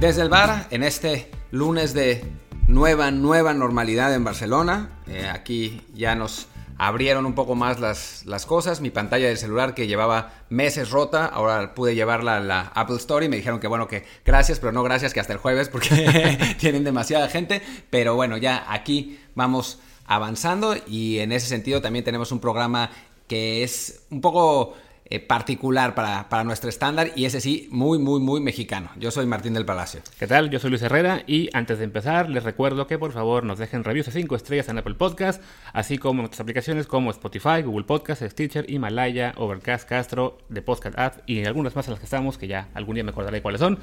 [0.00, 2.24] Desde el bar, en este lunes de
[2.68, 6.46] nueva, nueva normalidad en Barcelona, eh, aquí ya nos
[6.78, 8.80] abrieron un poco más las, las, cosas.
[8.80, 13.26] Mi pantalla del celular que llevaba meses rota, ahora pude llevarla a la Apple Store
[13.26, 16.54] y me dijeron que bueno, que gracias, pero no gracias, que hasta el jueves porque
[16.58, 17.60] tienen demasiada gente.
[17.90, 22.90] Pero bueno, ya aquí vamos avanzando y en ese sentido también tenemos un programa
[23.28, 24.76] que es un poco
[25.12, 28.90] eh, particular para, para, nuestro estándar y ese sí, muy, muy, muy mexicano.
[28.96, 30.00] Yo soy Martín del Palacio.
[30.20, 30.50] ¿Qué tal?
[30.50, 33.82] Yo soy Luis Herrera y antes de empezar les recuerdo que por favor nos dejen
[33.82, 35.42] reviews de 5 estrellas en Apple Podcast,
[35.72, 40.96] así como en otras aplicaciones como Spotify, Google Podcast, Stitcher, Himalaya, Overcast, Castro, The Podcast
[40.96, 43.60] App y algunas más en las que estamos que ya algún día me acordaré cuáles
[43.60, 43.80] son.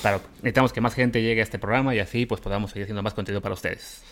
[0.00, 3.02] Claro, necesitamos que más gente llegue a este programa y así pues podamos seguir haciendo
[3.02, 4.02] más contenido para ustedes.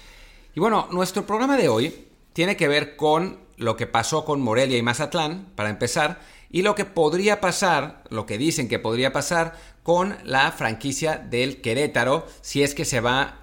[0.52, 4.78] Y bueno, nuestro programa de hoy tiene que ver con lo que pasó con Morelia
[4.78, 6.20] y Mazatlán, para empezar,
[6.50, 11.60] y lo que podría pasar, lo que dicen que podría pasar con la franquicia del
[11.60, 13.36] Querétaro, si es que se va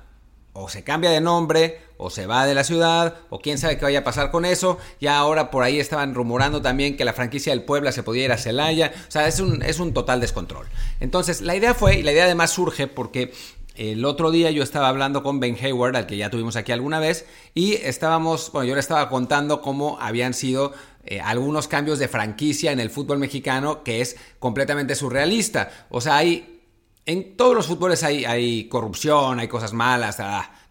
[0.60, 3.86] o se cambia de nombre, o se va de la ciudad, o quién sabe qué
[3.86, 4.80] vaya a pasar con eso.
[5.00, 8.32] Ya ahora por ahí estaban rumorando también que la franquicia del Puebla se podía ir
[8.32, 8.92] a Celaya.
[9.08, 10.68] O sea, es un, es un total descontrol.
[11.00, 13.34] Entonces, la idea fue, y la idea además surge porque
[13.78, 17.00] el otro día yo estaba hablando con Ben Hayward, al que ya tuvimos aquí alguna
[17.00, 20.74] vez, y estábamos, bueno, yo le estaba contando cómo habían sido
[21.06, 25.70] eh, algunos cambios de franquicia en el fútbol mexicano que es completamente surrealista.
[25.90, 26.64] O sea, hay,
[27.06, 30.18] en todos los fútboles hay, hay corrupción, hay cosas malas,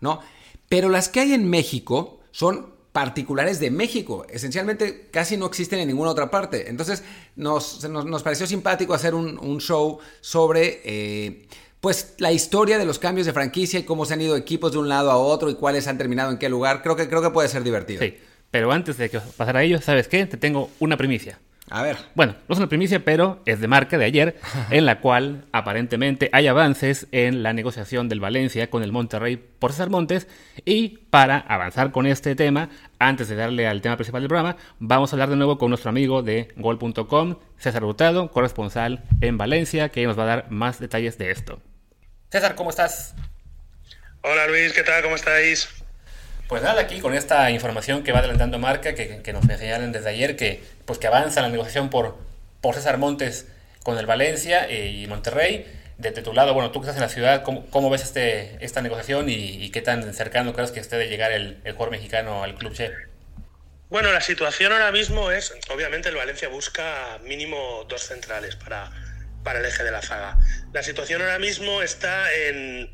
[0.00, 0.20] ¿no?
[0.68, 4.26] Pero las que hay en México son particulares de México.
[4.28, 6.68] Esencialmente casi no existen en ninguna otra parte.
[6.68, 7.04] Entonces
[7.36, 10.80] nos, nos, pareció simpático hacer un, show sobre...
[10.84, 11.48] Eh,
[11.80, 14.78] pues la historia de los cambios de franquicia y cómo se han ido equipos de
[14.78, 17.30] un lado a otro y cuáles han terminado en qué lugar, creo que, creo que
[17.30, 18.02] puede ser divertido.
[18.02, 18.16] Sí,
[18.50, 20.26] pero antes de que pasara a ello, ¿sabes qué?
[20.26, 21.38] Te tengo una primicia.
[21.68, 21.96] A ver.
[22.14, 24.36] Bueno, no es una primicia, pero es de marca de ayer,
[24.70, 29.72] en la cual aparentemente hay avances en la negociación del Valencia con el Monterrey por
[29.72, 30.28] César Montes.
[30.64, 35.12] Y para avanzar con este tema, antes de darle al tema principal del programa, vamos
[35.12, 40.06] a hablar de nuevo con nuestro amigo de gol.com, César Hurtado, corresponsal en Valencia, que
[40.06, 41.60] nos va a dar más detalles de esto.
[42.30, 43.14] César, ¿cómo estás?
[44.22, 45.00] Hola Luis, ¿qué tal?
[45.02, 45.68] ¿Cómo estáis?
[46.48, 50.08] Pues nada, aquí con esta información que va adelantando Marca, que, que nos señalan desde
[50.08, 52.18] ayer que, pues que avanza la negociación por,
[52.60, 53.46] por César Montes
[53.84, 55.72] con el Valencia eh, y Monterrey.
[55.98, 59.30] Desde tu lado, bueno, tú que estás en la ciudad, ¿cómo, ves este, esta negociación
[59.30, 62.74] y, qué tan cercano crees que esté de llegar el, el jugador mexicano al club
[62.74, 62.92] Che?
[63.88, 68.90] Bueno, la situación ahora mismo es, obviamente el Valencia busca mínimo dos centrales para,
[69.46, 70.36] para el eje de la zaga.
[70.72, 72.92] La situación ahora mismo está en...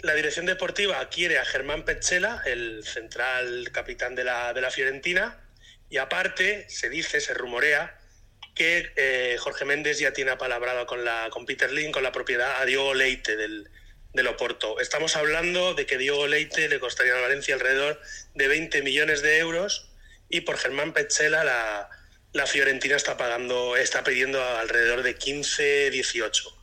[0.00, 5.38] La dirección deportiva quiere a Germán Petzela, el central capitán de la, de la Fiorentina,
[5.90, 7.98] y aparte se dice, se rumorea,
[8.54, 12.62] que eh, Jorge Méndez ya tiene apalabrado con, la, con Peter Lin, con la propiedad
[12.62, 13.68] a Diogo Leite del,
[14.14, 14.80] del Oporto.
[14.80, 18.00] Estamos hablando de que Diogo Leite le costaría a Valencia alrededor
[18.34, 19.90] de 20 millones de euros
[20.30, 21.90] y por Germán Petzela la,
[22.36, 26.62] la Fiorentina está pagando, está pidiendo alrededor de 15, 18.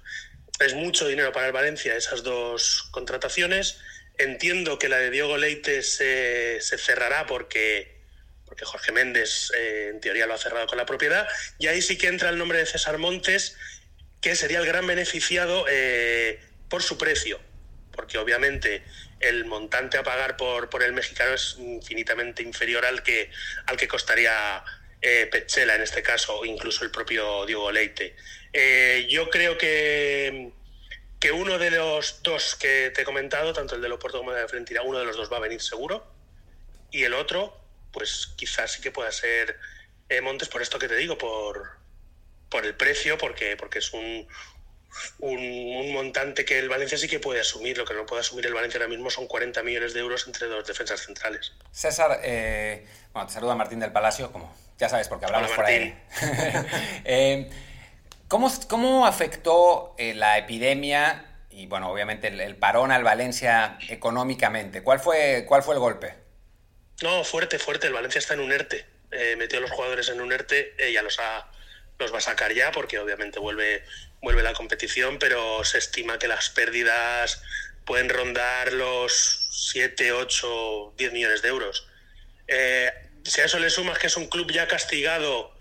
[0.59, 3.79] Es mucho dinero para el Valencia esas dos contrataciones.
[4.19, 7.97] Entiendo que la de Diego Leite se, cerrará porque,
[8.45, 11.27] porque Jorge Méndez eh, en teoría lo ha cerrado con la propiedad.
[11.57, 13.55] Y ahí sí que entra el nombre de César Montes,
[14.21, 17.39] que sería el gran beneficiado eh, por su precio.
[17.91, 18.83] Porque obviamente
[19.19, 23.31] el montante a pagar por, por el mexicano es infinitamente inferior al que,
[23.65, 24.63] al que costaría
[25.03, 28.15] eh, Petzela en este caso, o incluso el propio Diego Leite.
[28.53, 30.51] Eh, yo creo que,
[31.19, 34.47] que uno de los dos que te he comentado, tanto el de Loporto como el
[34.65, 36.07] de la uno de los dos va a venir seguro,
[36.89, 37.59] y el otro,
[37.91, 39.59] pues quizás sí que pueda ser
[40.07, 41.71] eh, Montes por esto que te digo, por,
[42.49, 44.25] por el precio, porque, porque es un,
[45.19, 47.77] un, montante que el Valencia sí que puede asumir.
[47.77, 50.47] Lo que no puede asumir el Valencia ahora mismo son 40 millones de euros entre
[50.47, 51.53] dos defensas centrales.
[51.71, 52.19] César,
[53.13, 55.95] bueno, te saluda Martín del Palacio, como ya sabes, porque hablamos por ahí.
[57.05, 57.49] Eh,
[58.27, 64.81] ¿cómo, afectó eh, la epidemia y, bueno, obviamente el, parón al Valencia económicamente?
[64.81, 66.15] ¿Cuál fue, cuál fue el golpe?
[67.01, 67.87] No, fuerte, fuerte.
[67.87, 68.85] El Valencia está en un ERTE.
[69.11, 71.19] Eh, metió a los jugadores en un ERTE, ya los,
[72.03, 73.83] los va a sacar ya porque obviamente vuelve,
[74.21, 77.41] vuelve la competición, pero se estima que las pérdidas
[77.85, 81.87] pueden rondar los 7, 8, 10 millones de euros.
[82.47, 82.91] Eh,
[83.23, 85.55] si a eso le sumas que es un club ya castigado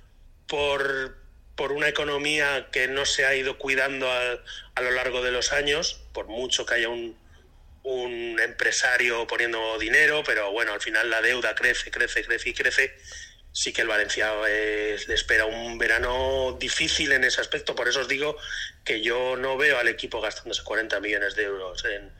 [0.47, 1.17] por,
[1.56, 4.38] por una economía que no se ha ido cuidando a,
[4.75, 7.17] a, lo largo de los años, por mucho que haya un,
[7.83, 12.95] un empresario poniendo dinero, pero bueno, al final la deuda crece, crece, crece y crece.
[13.52, 17.75] Sí que el Valencia le espera un verano difícil en ese aspecto.
[17.75, 18.37] Por eso os digo
[18.84, 22.10] que yo no veo al equipo gastándose 40 millones de euros en,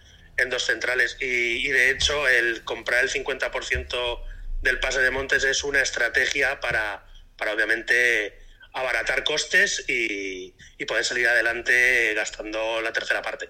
[0.51, 1.17] dos centrales.
[1.21, 4.23] Y, de hecho, el comprar el 50%
[4.63, 7.07] del pase de Montes es una estrategia para,
[7.37, 8.39] para obviamente
[8.73, 10.55] abaratar costes y
[10.87, 13.49] poder salir adelante gastando la tercera parte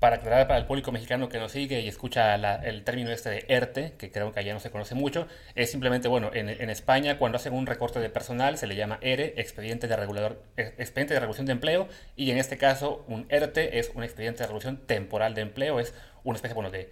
[0.00, 3.44] para aclarar para el público mexicano que nos sigue y escucha el término este de
[3.48, 7.36] ERTE, que creo que allá no se conoce mucho, es simplemente, bueno, en, España cuando
[7.36, 11.46] hacen un recorte de personal se le llama ERE, expediente de, regulador, expediente de regulación
[11.46, 11.86] de empleo,
[12.16, 15.92] y en este caso un ERTE es un expediente de regulación temporal de empleo, es
[16.24, 16.88] una especie, bueno, de,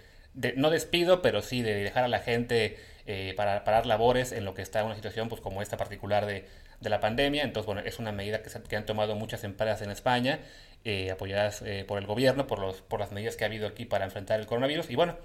[0.56, 2.76] no despido, pero sí de dejar a la gente
[3.06, 6.44] eh, para parar labores en lo que está una situación pues como esta particular de,
[6.82, 7.42] la pandemia.
[7.42, 10.38] Entonces, bueno, es una medida que han tomado muchas empresas en España
[10.88, 13.84] eh, apoyadas eh, por el gobierno, por, los, por las medidas que ha habido aquí
[13.84, 14.88] para enfrentar el coronavirus.
[14.88, 15.18] Y bueno,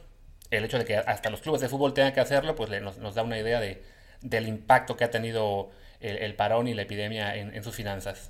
[0.52, 3.24] el hecho de que hasta los clubes de fútbol tengan que hacerlo, pues nos, da
[3.24, 3.82] una idea de,
[4.20, 5.72] del impacto que ha tenido
[6.02, 8.30] el, parón y la epidemia en, sus finanzas.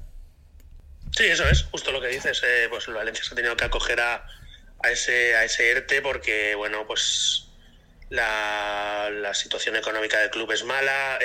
[1.10, 2.40] Sí, eso es, justo lo que dices.
[2.46, 4.28] Eh, pues Valencia se ha tenido que acoger a,
[4.84, 7.48] a, ese, a ese ERTE porque, bueno, pues
[8.12, 11.18] la, situación económica del club es mala.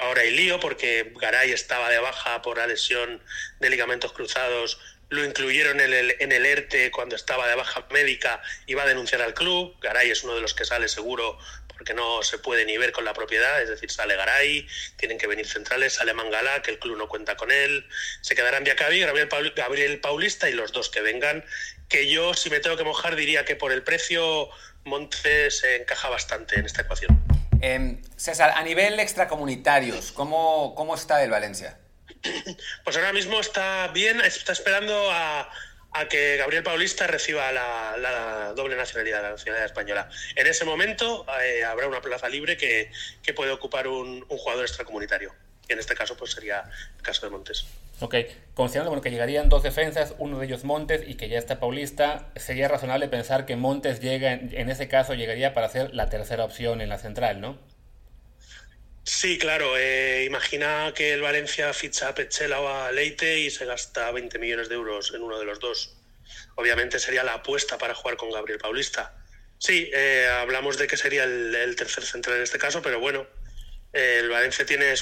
[0.00, 3.20] ahora hay lío porque Garay estaba de baja por la lesión
[3.58, 4.78] de ligamentos cruzados
[5.08, 8.86] lo incluyeron en el, en el ERTE cuando estaba de baja médica y va a
[8.86, 9.76] denunciar al club.
[9.80, 11.38] Garay es uno de los que sale seguro
[11.68, 14.66] porque no se puede ni ver con la propiedad, es decir, sale Garay,
[14.96, 17.86] tienen que venir centrales, sale Mangala, que el club no cuenta con él,
[18.22, 21.44] se quedarán Diacabí, Gabriel, Paulista y los dos que vengan,
[21.88, 24.48] que yo si me tengo que mojar diría que por el precio
[24.84, 27.22] Montes encaja bastante en esta ecuación.
[27.60, 31.78] Em, César, a nivel extracomunitarios, ¿cómo, ¿cómo está el Valencia?
[32.84, 35.50] Pues ahora mismo está bien, está esperando a,
[36.10, 40.08] que Gabriel Paulista reciba la, doble nacionalidad, la nacionalidad española.
[40.34, 42.90] En ese momento eh, habrá una plaza libre que,
[43.34, 45.34] puede ocupar un, jugador extracomunitario.
[45.68, 46.64] En este caso pues sería
[46.96, 47.66] el caso de Montes.
[48.00, 48.14] Ok,
[48.54, 52.68] considerando que llegarían dos defensas, uno de ellos Montes y que ya está Paulista, sería
[52.68, 56.90] razonable pensar que Montes llega, en ese caso llegaría para ser la tercera opción en
[56.90, 57.58] la central, ¿no?
[59.06, 59.76] Sí, claro.
[59.78, 64.36] Eh, imagina que el Valencia ficha a Pechela o a Leite y se gasta 20
[64.40, 65.96] millones de euros en uno de los dos.
[66.56, 69.14] Obviamente sería la apuesta para jugar con Gabriel Paulista.
[69.58, 73.28] Sí, eh, hablamos de que sería el, tercer central en este caso, pero bueno,
[73.92, 74.92] eh, el Valencia tiene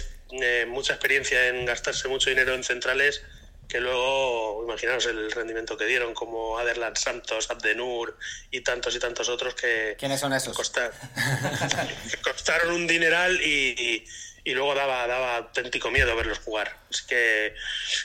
[0.67, 3.25] mucha experiencia en gastarse mucho dinero en centrales
[3.69, 8.16] que luego, imaginaos el rendimiento que dieron, como Aderland Santos, Abdenur
[8.50, 9.96] y tantos y tantos otros que...
[9.99, 10.56] ¿Quiénes son esos?
[12.22, 14.05] costaron un dineral y,
[14.46, 16.78] luego daba, daba auténtico miedo verlos jugar.
[16.90, 17.55] Es que,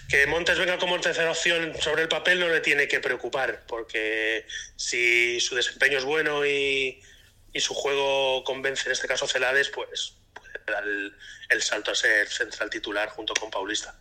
[0.10, 4.46] que Montes venga como tercera opción sobre el papel no le tiene que preocupar, porque
[4.76, 7.02] si su desempeño es bueno y,
[7.56, 12.70] su juego convence, en este caso Celades, pues puede dar el, salto a ser central
[12.70, 13.94] titular junto con Paulista,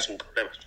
[0.00, 0.58] sin problemas.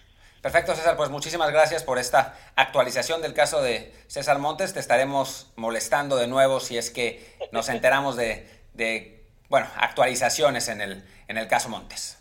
[0.41, 0.95] Perfecto, César.
[0.95, 4.73] Pues muchísimas gracias por esta actualización del caso de César Montes.
[4.73, 11.03] Te estaremos molestando de nuevo si es que nos enteramos de, bueno, actualizaciones en el,
[11.27, 12.17] en el caso Montes.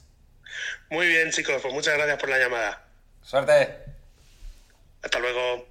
[0.91, 1.63] Muy bien, chicos.
[1.63, 2.85] Pues muchas gracias por la llamada.
[3.23, 3.79] Suerte.
[5.03, 5.67] Hasta luego.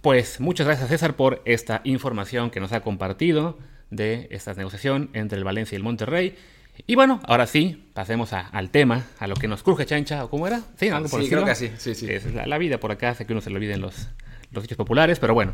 [0.00, 3.58] Pues muchas gracias, César, por esta información que nos ha compartido
[3.90, 6.36] de esta negociación entre el Valencia y el Monterrey.
[6.86, 10.46] Y bueno, ahora sí, pasemos al tema, a lo que nos cruje chancha, o cómo
[10.46, 10.60] era.
[10.76, 13.32] Sí, algo por sí, creo que sí, sí, Es la, vida por acá hace que
[13.32, 14.08] uno se le olviden los,
[14.52, 15.52] los hechos populares, pero bueno.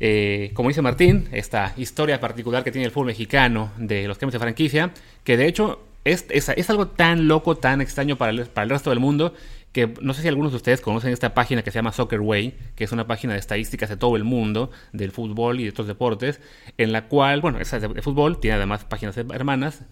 [0.00, 4.34] Eh, como dice Martín, esta historia particular que tiene el fútbol mexicano de los cambios
[4.34, 8.64] de franquicia, que de hecho es, es, algo tan loco, tan extraño para el, para
[8.64, 9.34] el resto del mundo,
[9.72, 12.54] que no sé si algunos de ustedes conocen esta página que se llama Soccer Way,
[12.76, 15.86] que es una página de estadísticas de todo el mundo, del fútbol y de otros
[15.86, 16.40] deportes,
[16.78, 19.82] en la cual, bueno, esa de, de fútbol, tiene además páginas hermanas,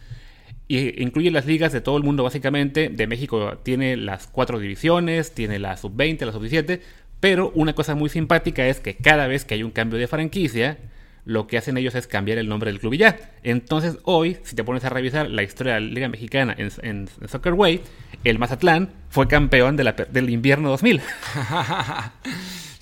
[0.68, 2.88] y incluye las ligas de todo el mundo básicamente.
[2.88, 6.80] De México tiene las cuatro divisiones, tiene la sub-20, la sub-17,
[7.20, 10.78] pero una cosa muy simpática es que cada vez que hay un cambio de franquicia,
[11.24, 13.18] lo que hacen ellos es cambiar el nombre del club y ya.
[13.42, 17.08] Entonces hoy, si te pones a revisar la historia de la Liga Mexicana en, en,
[17.28, 17.80] Soccer Way,
[18.24, 21.00] el Mazatlán fue campeón del invierno 2000.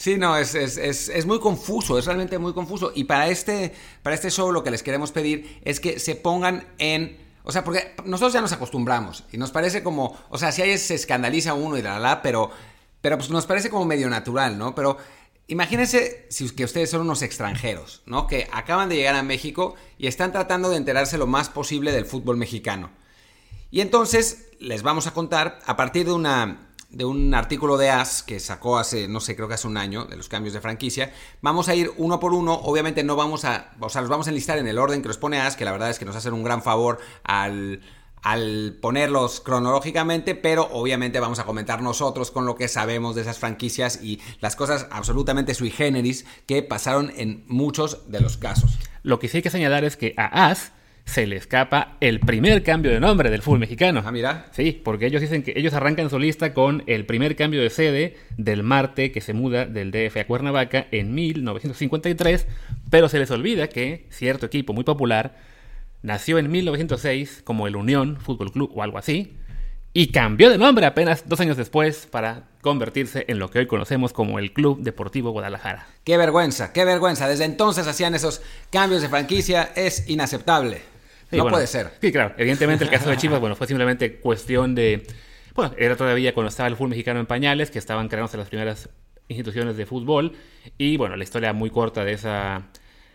[0.01, 2.91] Sí, no, es, es, es, es, muy confuso, es realmente muy confuso.
[2.95, 6.65] Y para este, para este show lo que les queremos pedir es que se pongan
[6.79, 10.63] en o sea, porque nosotros ya nos acostumbramos y nos parece como, o sea, si
[10.63, 12.51] ahí se escandaliza uno y la la, pero,
[13.01, 14.75] pero pues nos parece como medio natural, ¿no?
[14.75, 14.99] Pero
[15.47, 18.27] imagínense si que ustedes son unos extranjeros, ¿no?
[18.27, 22.07] Que acaban de llegar a México y están tratando de enterarse lo más posible del
[22.07, 22.91] fútbol mexicano.
[23.71, 28.23] Y entonces les vamos a contar a partir de una de un artículo de AS
[28.23, 31.13] que sacó hace, no sé, creo que hace un año, de los cambios de franquicia.
[31.41, 34.31] Vamos a ir uno por uno, obviamente no vamos a, o sea, los vamos a
[34.31, 36.33] enlistar en el orden que nos pone AS, que la verdad es que nos hacen
[36.33, 37.81] un gran favor al,
[38.23, 43.39] al ponerlos cronológicamente, pero obviamente vamos a comentar nosotros con lo que sabemos de esas
[43.39, 48.79] franquicias y las cosas absolutamente sui generis que pasaron en muchos de los casos.
[49.03, 50.73] Lo que sí hay que señalar es que a As
[51.11, 54.01] se le escapa el primer cambio de nombre del fútbol mexicano.
[54.05, 54.47] Ah, mira.
[54.53, 58.17] Sí, porque ellos dicen que ellos arrancan su lista con el primer cambio de sede
[58.37, 62.47] del Marte que se muda del DF a Cuernavaca en 1953,
[62.91, 65.37] pero se les olvida que cierto equipo muy popular
[66.03, 69.37] nació en 1906 como el Unión Fútbol Club o algo así,
[69.93, 74.13] y cambió de nombre apenas dos años después para convertirse en lo que hoy conocemos
[74.13, 75.89] como el Club Deportivo Guadalajara.
[76.05, 77.27] Qué vergüenza, qué vergüenza.
[77.27, 78.41] Desde entonces hacían esos
[78.71, 80.90] cambios de franquicia, es inaceptable.
[81.33, 81.91] No puede ser.
[82.01, 82.35] Sí, claro.
[82.37, 85.07] Evidentemente el caso de Chivas, bueno, fue simplemente cuestión de...
[85.55, 88.89] Bueno, era todavía cuando estaba el fútbol mexicano en pañales, que estaban creándose las primeras
[89.29, 90.33] instituciones de fútbol,
[90.79, 92.71] y bueno, la historia muy corta de esa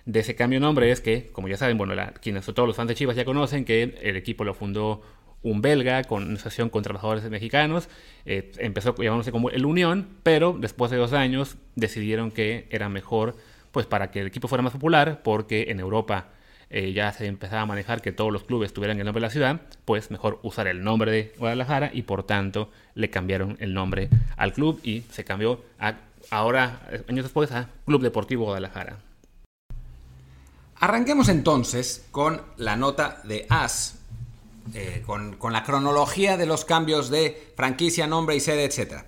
[0.05, 2.75] de ese cambio de nombre es que, como ya saben, bueno, la, quienes todos los
[2.75, 5.01] fans de Chivas ya conocen que el equipo lo fundó
[5.41, 7.89] un belga con una asociación con trabajadores mexicanos.
[8.25, 13.36] Eh, empezó llamándose como el Unión, pero después de dos años decidieron que era mejor,
[13.72, 16.29] pues para que el equipo fuera más popular, porque en Europa
[16.69, 19.31] eh, ya se empezaba a manejar que todos los clubes tuvieran el nombre de la
[19.31, 24.10] ciudad, pues mejor usar el nombre de Guadalajara y por tanto le cambiaron el nombre
[24.38, 25.95] al club y se cambió a,
[26.29, 28.98] ahora, años después, a Club Deportivo Guadalajara.
[30.77, 34.00] Arranquemos entonces con la nota de As,
[34.74, 39.03] eh, con, con, la cronología de los cambios de franquicia, nombre y sede, etc.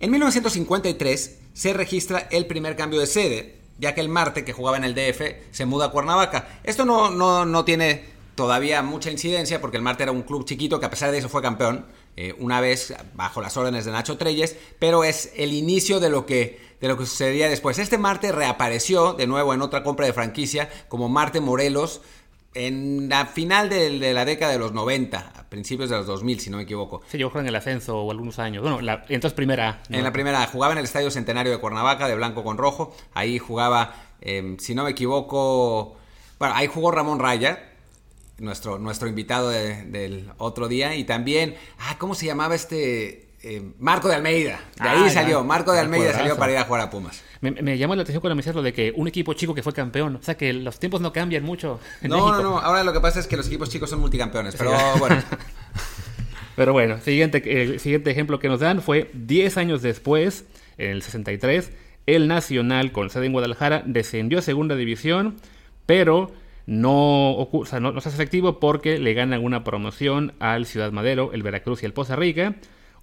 [0.00, 4.76] En 1953 se registra el primer cambio de sede, ya que el Marte, que jugaba
[4.76, 6.60] en el DF, se muda a Cuernavaca.
[6.64, 8.04] Esto no, no, no tiene
[8.34, 11.28] todavía mucha incidencia porque el Marte era un club chiquito que a pesar de eso
[11.28, 16.00] fue campeón eh, una vez bajo las órdenes de Nacho Treyes, pero es el inicio
[16.00, 17.78] de lo que de lo que sucedería después.
[17.78, 22.02] Este Marte reapareció de nuevo en otra compra de franquicia como Marte Morelos
[22.52, 26.50] en la final de, la década de los 90, a principios de los 2000, si
[26.50, 27.00] no me equivoco.
[27.06, 28.62] Sí, yo en el ascenso o algunos años.
[28.62, 29.82] Bueno, la, entonces primera.
[29.88, 32.92] En la primera, jugaba en el Estadio Centenario de Cuernavaca, de blanco con rojo.
[33.14, 35.96] Ahí jugaba, em, si no me equivoco,
[36.40, 37.70] bueno, ahí jugó Ramón Raya,
[38.38, 40.96] nuestro, nuestro invitado del otro día.
[40.96, 43.23] Y también, ah, ¿cómo se llamaba este?
[43.46, 44.58] Eh, Marco de Almeida.
[44.80, 47.22] De ahí ah, salió, Marco de Almeida salió para ir a jugar a Pumas.
[47.42, 49.62] Me, me llamó la atención cuando me decías lo de que un equipo chico que
[49.62, 50.16] fue campeón.
[50.16, 51.78] O sea, que los tiempos no cambian mucho.
[52.00, 52.58] no, no, no.
[52.58, 54.56] Ahora lo que pasa es que los equipos chicos son multicampeones.
[54.56, 55.22] Pero bueno.
[56.56, 60.46] pero bueno, siguiente, el siguiente ejemplo que nos dan fue 10 años después,
[60.78, 61.70] en el 63,
[62.06, 65.36] el Nacional, con sede en Guadalajara, descendió a segunda división,
[65.84, 66.32] pero
[66.64, 70.92] no, o sea, no, no se hace efectivo porque le ganan una promoción al Ciudad
[70.92, 72.54] Madero, el Veracruz y el Poza Rica.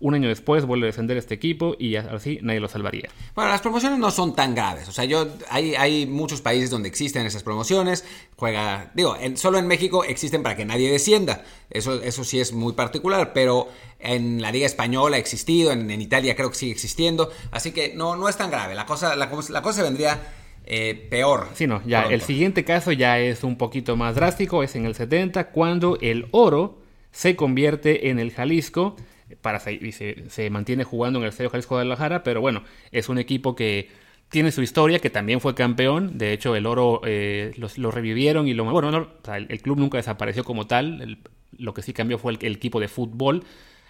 [0.02, 3.10] Un año después vuelve a defender este equipo y así nadie lo salvaría.
[3.36, 4.90] Bueno, las promociones no son tan graves.
[4.90, 8.04] O sea, yo hay, hay muchos países donde existen esas promociones.
[8.36, 11.44] Juega, digo, solo en México existen para que nadie descienda.
[11.70, 16.36] Eso, eso sí es muy particular, pero en la Liga Española ha existido, en, Italia
[16.36, 17.32] creo que sigue existiendo.
[17.52, 18.76] Así que no, no es tan grave.
[18.76, 20.20] La cosa, la, la cosa vendría
[20.66, 21.50] eh, peor.
[21.54, 24.96] Sí, no, ya el siguiente caso ya es un poquito más drástico, es en el
[24.96, 26.80] 70, cuando el oro
[27.12, 28.96] se convierte en el Jalisco
[29.42, 33.18] para, y se, mantiene jugando en el Estadio Jalisco de Guadalajara, pero bueno, es un
[33.18, 33.90] equipo que
[34.30, 38.54] tiene su historia, que también fue campeón, de hecho el oro eh, lo revivieron y
[38.54, 38.64] lo...
[38.64, 41.20] Bueno, el, club nunca desapareció como tal,
[41.58, 43.44] lo que sí cambió fue el, equipo de fútbol,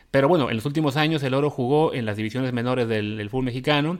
[0.10, 3.46] pero bueno, en los últimos años el oro jugó en las divisiones menores del, fútbol
[3.46, 4.00] mexicano,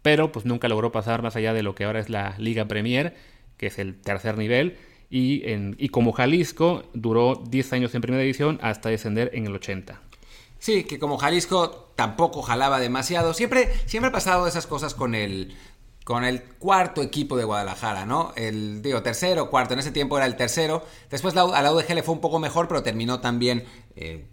[0.00, 3.14] pero pues nunca logró pasar más allá de lo que ahora es la Liga Premier,
[3.58, 4.76] que es el tercer nivel,
[5.10, 10.00] y como Jalisco duró 10 años en primera división hasta descender en el 80.
[10.62, 13.34] Sí, que como Jalisco tampoco jalaba demasiado.
[13.34, 15.56] Siempre, siempre ha pasado esas cosas con el,
[16.04, 18.32] con el cuarto equipo de Guadalajara, ¿no?
[18.36, 19.74] El, digo, tercero, cuarto.
[19.74, 20.86] En ese tiempo era el tercero.
[21.10, 23.64] Después a la UDG fue un poco mejor, pero terminó también,
[23.96, 24.28] eh,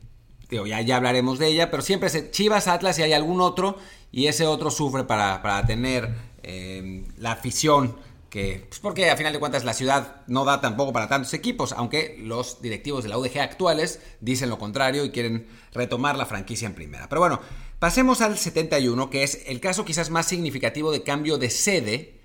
[0.51, 1.71] digo, ya, ya hablaremos de ella.
[1.71, 3.79] Pero siempre es Chivas, Atlas y hay algún otro.
[4.11, 7.95] Y ese otro sufre para, para tener eh, la afición
[8.29, 11.73] que, pues porque a final de cuentas la ciudad no da tampoco para tantos equipos,
[11.73, 16.67] aunque los directivos de la UDG actuales dicen lo contrario y quieren retomar la franquicia
[16.67, 17.09] en primera.
[17.09, 17.41] Pero bueno,
[17.79, 22.18] pasemos al 71, que es el caso quizás más significativo de cambio de sede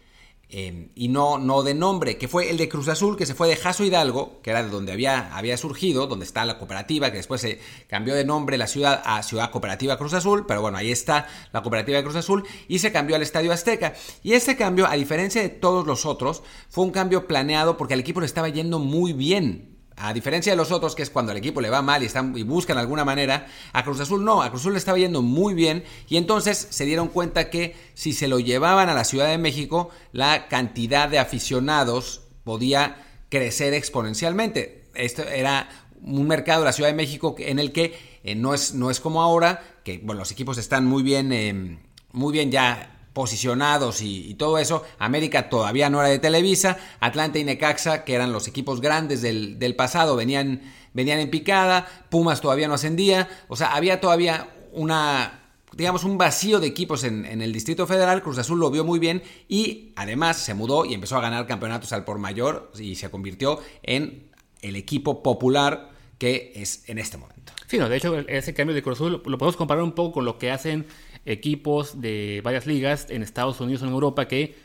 [0.56, 3.48] Em, y no, no de nombre, que fue el de Cruz Azul, que se fue
[3.48, 7.16] de Jaso Hidalgo, que era de donde había, había surgido, donde está la cooperativa, que
[7.16, 7.58] después se
[7.88, 11.62] cambió de nombre la ciudad a Ciudad Cooperativa Cruz Azul, pero bueno, ahí está la
[11.62, 13.94] cooperativa de Cruz Azul, y se cambió al Estadio Azteca.
[14.22, 18.00] Y ese cambio, a diferencia de todos los otros, fue un cambio planeado porque al
[18.00, 19.73] equipo le estaba yendo muy bien.
[19.96, 22.36] A diferencia de los otros, que es cuando al equipo le va mal y, están,
[22.36, 25.54] y buscan alguna manera, a Cruz Azul no, a Cruz Azul le estaba yendo muy
[25.54, 29.38] bien y entonces se dieron cuenta que si se lo llevaban a la Ciudad de
[29.38, 34.84] México, la cantidad de aficionados podía crecer exponencialmente.
[34.94, 35.68] Esto era
[36.02, 38.98] un mercado de la Ciudad de México en el que eh, no, es, no es
[38.98, 41.78] como ahora, que bueno, los equipos están muy bien, eh,
[42.12, 44.84] muy bien ya posicionados y, todo eso.
[44.98, 46.76] América todavía no era de Televisa.
[47.00, 50.60] Atlanta y Necaxa, que eran los equipos grandes del, del pasado, venían,
[50.92, 51.86] venían en picada.
[52.10, 53.28] Pumas todavía no ascendía.
[53.48, 55.40] O sea, había todavía una
[55.72, 58.22] digamos, un vacío de equipos en, en, el Distrito Federal.
[58.22, 61.92] Cruz Azul lo vio muy bien y además se mudó y empezó a ganar campeonatos
[61.92, 64.30] al por mayor y se convirtió en
[64.62, 67.52] el equipo popular que es en este momento.
[67.66, 70.24] Sí, no, de hecho, ese cambio de Cruz Azul lo podemos comparar un poco con
[70.24, 70.86] lo que hacen
[71.26, 74.56] equipos de varias ligas en Estados Unidos o en Europa que,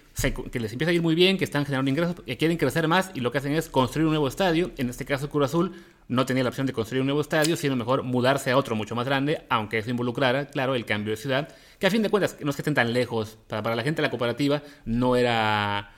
[0.52, 3.12] que les empieza a ir muy bien, que están generando ingresos, que quieren crecer más
[3.14, 4.72] y lo que hacen es construir un nuevo estadio.
[4.78, 5.74] En este caso, Cruz Azul
[6.08, 8.96] no tenía la opción de construir un nuevo estadio, sino mejor mudarse a otro mucho
[8.96, 11.50] más grande, aunque eso involucrara, claro, el cambio de ciudad,
[11.80, 14.02] que a fin de cuentas no es que estén tan lejos, para, para la gente
[14.02, 15.92] de la cooperativa no era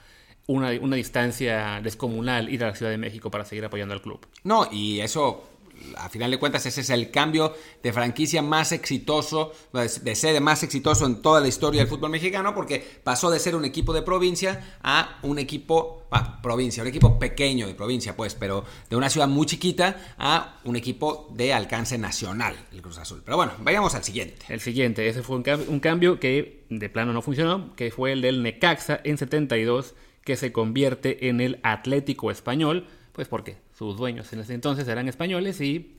[0.48, 4.26] una, una, distancia descomunal ir a la Ciudad de México para seguir apoyando al club.
[4.44, 5.51] No, y eso
[5.98, 10.64] a final de cuentas ese es el cambio de franquicia más exitoso, de sede más
[10.64, 14.02] exitoso en toda la historia del fútbol mexicano, porque pasó de ser un equipo de
[14.02, 16.08] provincia a un equipo,
[16.42, 20.76] provincia, un equipo pequeño de provincia, pues, pero de una ciudad muy chiquita a un
[20.76, 23.22] equipo de alcance nacional, el Cruz Azul.
[23.24, 24.46] Pero bueno, vayamos al siguiente.
[24.50, 28.22] El siguiente, ese fue un, un cambio que de plano no funcionó, que fue el
[28.22, 34.32] del Necaxa en 72, que se convierte en el Atlético Español, pues porque sus dueños
[34.32, 35.90] en ese entonces eran españoles y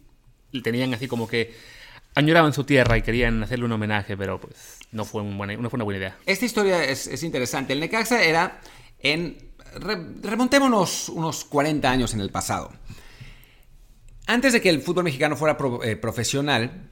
[0.62, 1.52] tenían así como que
[2.14, 6.16] añoraban su tierra y querían hacerle un homenaje, pero pues no fue, una buena idea.
[6.24, 7.72] Esta historia es, interesante.
[7.72, 8.60] El Necaxa era
[9.00, 9.36] en...
[10.22, 12.70] remontémonos unos 40 años en el pasado.
[14.28, 16.88] Antes de que el fútbol mexicano fuera eh, profesional,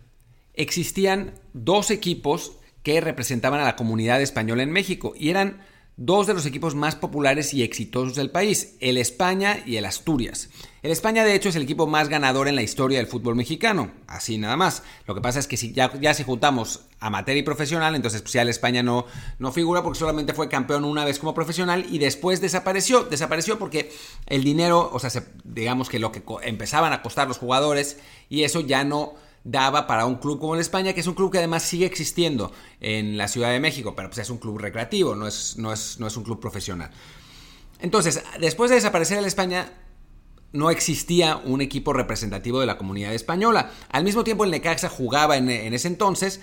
[0.54, 5.60] existían dos equipos que representaban a la comunidad española en México y eran
[6.00, 10.48] dos de los equipos más populares y exitosos del país, el España y el Asturias.
[10.82, 13.90] El España, de hecho, es el equipo más ganador en la historia del fútbol mexicano,
[14.06, 14.82] así nada más.
[15.06, 18.32] Lo que pasa es que si ya, ya si juntamos amateur y profesional, entonces pues
[18.32, 19.04] ya el España no,
[19.38, 23.04] no figura porque solamente fue campeón una vez como profesional y después desapareció.
[23.04, 23.92] Desapareció porque
[24.26, 25.10] el dinero, o sea,
[25.44, 27.98] digamos que lo que empezaban a costar los jugadores
[28.30, 31.32] y eso ya no daba para un club como el España, que es un club
[31.32, 35.14] que además sigue existiendo en la Ciudad de México, pero pues es un club recreativo,
[35.14, 36.90] no es, no es, no es un club profesional.
[37.80, 39.72] Entonces, después de desaparecer el España,
[40.52, 43.70] no existía un equipo representativo de la comunidad española.
[43.90, 46.40] Al mismo tiempo, el Necaxa jugaba en, ese entonces,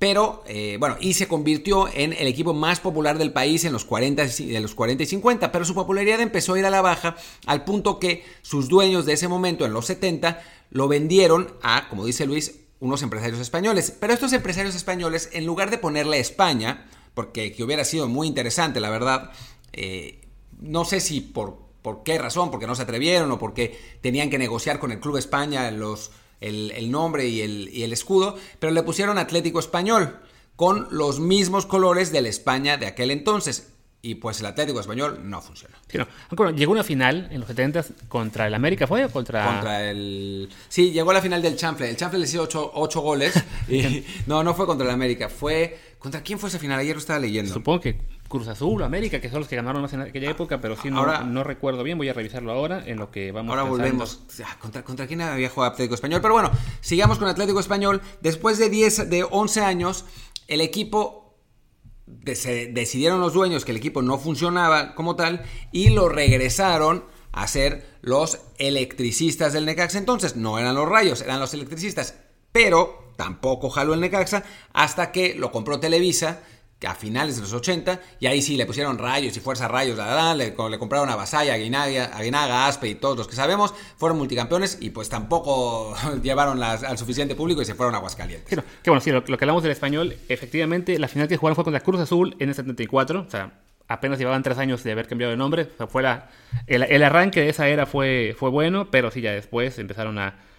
[0.00, 3.84] pero eh, bueno, y se convirtió en el equipo más popular del país en los
[3.84, 7.16] 40, de los 40 y 50, pero su popularidad empezó a ir a la baja
[7.44, 12.06] al punto que sus dueños de ese momento, en los 70, lo vendieron a, como
[12.06, 13.94] dice Luis, unos empresarios españoles.
[14.00, 18.80] Pero estos empresarios españoles, en lugar de ponerle España, porque que hubiera sido muy interesante,
[18.80, 19.32] la verdad,
[19.74, 20.22] eh,
[20.58, 24.38] no sé si por, por qué razón, porque no se atrevieron o porque tenían que
[24.38, 26.10] negociar con el Club España los,
[26.40, 30.16] el, nombre y el, y el escudo, pero le pusieron Atlético Español
[30.56, 33.72] con los mismos colores del España de aquel entonces.
[34.02, 35.76] Y pues el Atlético Español no funcionó.
[35.88, 36.50] Sí, no.
[36.52, 39.04] Llegó una final en los 70 contra el América, ¿fue?
[39.04, 39.44] O contra...
[39.46, 40.48] contra el...
[40.70, 41.90] Sí, llegó a la final del Chample.
[41.90, 43.34] El Chample le hizo 8, goles.
[43.68, 44.04] y...
[44.26, 45.28] no, no fue contra el América.
[45.28, 45.78] Fue...
[45.98, 46.80] ¿Contra quién fue esa final?
[46.80, 47.52] Ayer lo estaba leyendo.
[47.52, 47.98] Supongo que
[48.30, 50.98] Cruz Azul, América, que son los que ganaron más en aquella época, pero sí no,
[50.98, 51.98] ahora, no recuerdo bien.
[51.98, 54.20] Voy a revisarlo ahora en lo que vamos Ahora volvemos.
[54.60, 56.20] ¿Contra, ¿Contra quién había jugado Atlético Español?
[56.22, 58.00] Pero bueno, sigamos con Atlético Español.
[58.20, 60.04] Después de 10, de 11 años,
[60.46, 61.34] el equipo
[62.32, 67.48] se decidieron los dueños que el equipo no funcionaba como tal y lo regresaron a
[67.48, 69.98] ser los electricistas del Necaxa.
[69.98, 72.14] Entonces no eran los rayos, eran los electricistas.
[72.52, 76.44] Pero tampoco jaló el Necaxa hasta que lo compró Televisa
[76.86, 80.34] a finales de los 80, y ahí sí le pusieron rayos y fuerza rayos, la,
[80.34, 84.78] le, le, compraron a Basaya, a Guinaga, Aspe y todos los que sabemos, fueron multicampeones
[84.80, 88.48] y pues tampoco llevaron al suficiente público y se fueron a Aguascalientes.
[88.48, 91.64] Sí, que bueno, sí, lo, que hablamos del español, efectivamente la final que jugaron fue
[91.64, 93.52] contra Cruz Azul en el 74, o sea,
[93.88, 96.02] apenas llevaban tres años de haber cambiado de nombre, o sea, fue
[96.66, 100.49] el, el, arranque de esa era fue, fue bueno, pero sí, ya después empezaron a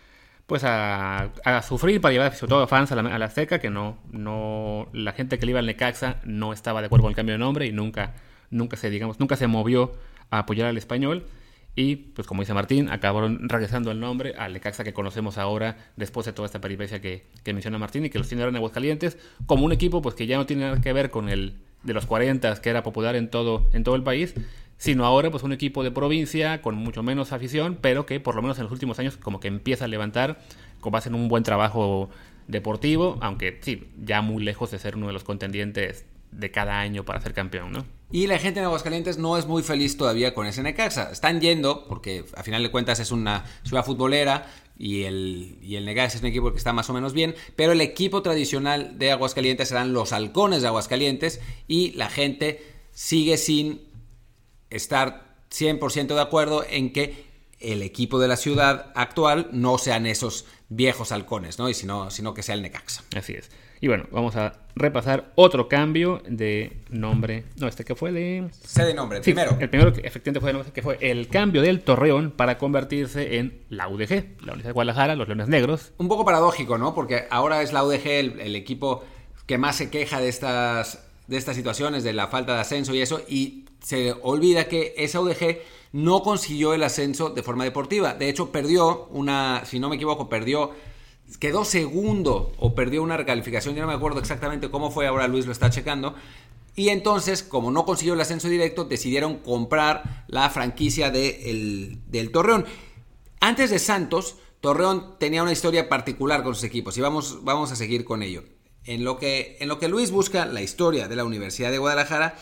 [0.51, 1.31] pues a,
[1.65, 5.39] sufrir para llevar sobre todo fans a la, a Azteca, que no, no, la gente
[5.39, 7.71] que le iba al Necaxa no estaba de acuerdo con el cambio de nombre y
[7.71, 8.15] nunca,
[8.49, 9.93] nunca se, digamos, nunca se movió
[10.29, 11.23] a apoyar al español.
[11.73, 16.25] Y, pues como dice Martín, acabaron regresando el nombre al Necaxa que conocemos ahora, después
[16.25, 19.17] de toda esta peripecia que, que menciona Martín y que los tiene ahora en Aguascalientes,
[19.45, 22.05] como un equipo pues que ya no tiene nada que ver con el de los
[22.05, 24.35] 40 que era popular en todo, en todo el país,
[24.82, 28.41] sino ahora pues un equipo de provincia con mucho menos afición, pero que por lo
[28.41, 30.41] menos en los últimos años como que empieza a levantar
[30.80, 32.10] con base en un buen trabajo
[32.48, 37.06] deportivo, aunque sí, ya muy lejos de ser uno de los contendientes de cada año
[37.06, 37.86] para ser campeón, ¿no?
[38.12, 41.12] Y la gente en Aguascalientes no es muy feliz todavía con ese Necaxa.
[41.12, 44.48] Están yendo, porque a final de cuentas es una ciudad futbolera
[44.80, 47.74] y el, y el Necaxa es un equipo que está más o menos bien, pero
[47.74, 53.90] el equipo tradicional de Aguascalientes serán los halcones de Aguascalientes y la gente sigue sin
[54.71, 57.25] estar 100% de acuerdo en que
[57.60, 61.69] el equipo de la ciudad actual no sean esos viejos halcones, ¿no?
[61.69, 63.03] Y sino, sino que sea el Necaxa.
[63.15, 63.51] Así es.
[63.81, 67.45] Y bueno, vamos a repasar otro cambio de nombre.
[67.57, 68.47] No, este que fue de.
[68.63, 69.57] Sé de nombre, primero.
[69.60, 73.38] El primero que efectivamente fue de nombre, que fue el cambio del Torreón para convertirse
[73.38, 75.93] en la UDG, la Universidad de Guadalajara, los Leones Negros.
[75.97, 76.93] Un poco paradójico, ¿no?
[76.93, 79.03] Porque ahora es la UDG el, equipo
[79.47, 83.01] que más se queja de estas, de estas situaciones, de la falta de ascenso y
[83.01, 85.60] eso, y se olvida que esa UDG
[85.94, 88.13] no consiguió el ascenso de forma deportiva.
[88.13, 90.72] De hecho, perdió una, si no me equivoco, perdió
[91.39, 95.46] quedó segundo o perdió una recalificación, ya no me acuerdo exactamente cómo fue, ahora Luis
[95.46, 96.15] lo está checando.
[96.76, 102.65] Y entonces, como no consiguió el ascenso directo, decidieron comprar la franquicia de del Torreón.
[103.39, 107.76] Antes de Santos, Torreón tenía una historia particular con sus equipos y vamos, vamos a
[107.76, 108.44] seguir con ello.
[108.84, 112.36] En lo, que, en lo que Luis busca la historia de la Universidad de Guadalajara,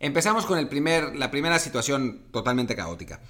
[0.00, 3.20] empezamos con el primer, la primera situación totalmente caótica.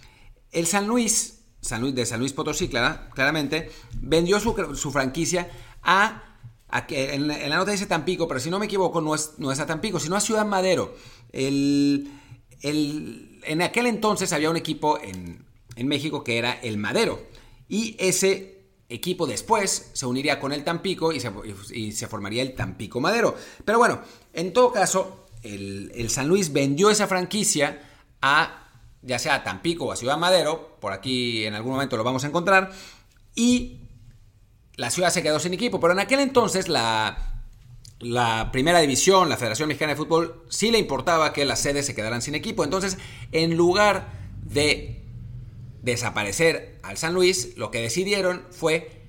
[0.50, 5.50] El San Luis San Luis, de San Luis Potosí, claramente, vendió su, franquicia
[5.82, 6.38] a,
[6.88, 9.66] en, la nota dice Tampico, pero si no me equivoco, no es, no es a
[9.66, 10.94] Tampico, sino a Ciudad Madero.
[11.32, 12.10] El,
[12.62, 15.48] en aquel entonces había un equipo en,
[15.86, 17.22] México que era el Madero.
[17.68, 21.32] Y ese equipo después se uniría con el Tampico y se,
[21.72, 23.34] y se formaría el Tampico Madero.
[23.64, 24.02] Pero bueno,
[24.34, 27.80] en todo caso, el, San Luis vendió esa franquicia
[28.20, 28.56] a
[29.02, 32.24] ya sea a Tampico o a Ciudad Madero, por aquí en algún momento lo vamos
[32.24, 32.70] a encontrar,
[33.34, 33.80] y
[34.76, 37.42] la ciudad se quedó sin equipo, pero en aquel entonces la,
[37.98, 41.94] la primera división, la Federación Mexicana de Fútbol, sí le importaba que las sedes se
[41.94, 42.98] quedaran sin equipo, entonces
[43.32, 45.02] en lugar de
[45.82, 49.00] desaparecer al San Luis, lo que decidieron fue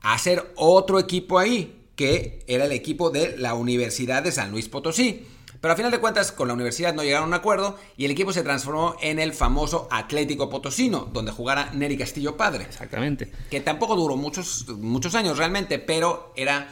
[0.00, 5.26] hacer otro equipo ahí, que era el equipo de la Universidad de San Luis Potosí.
[5.60, 8.10] Pero a final de cuentas, con la universidad no llegaron a un acuerdo y el
[8.10, 12.64] equipo se transformó en el famoso Atlético Potosino, donde jugara Neri Castillo padre.
[12.64, 13.30] Exactamente.
[13.50, 16.68] Que tampoco duró muchos, muchos años realmente, pero era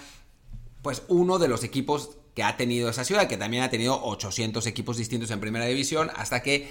[0.83, 4.67] pues uno de los equipos que ha tenido esa ciudad, que también ha tenido 800
[4.67, 6.69] equipos distintos en primera división, hasta que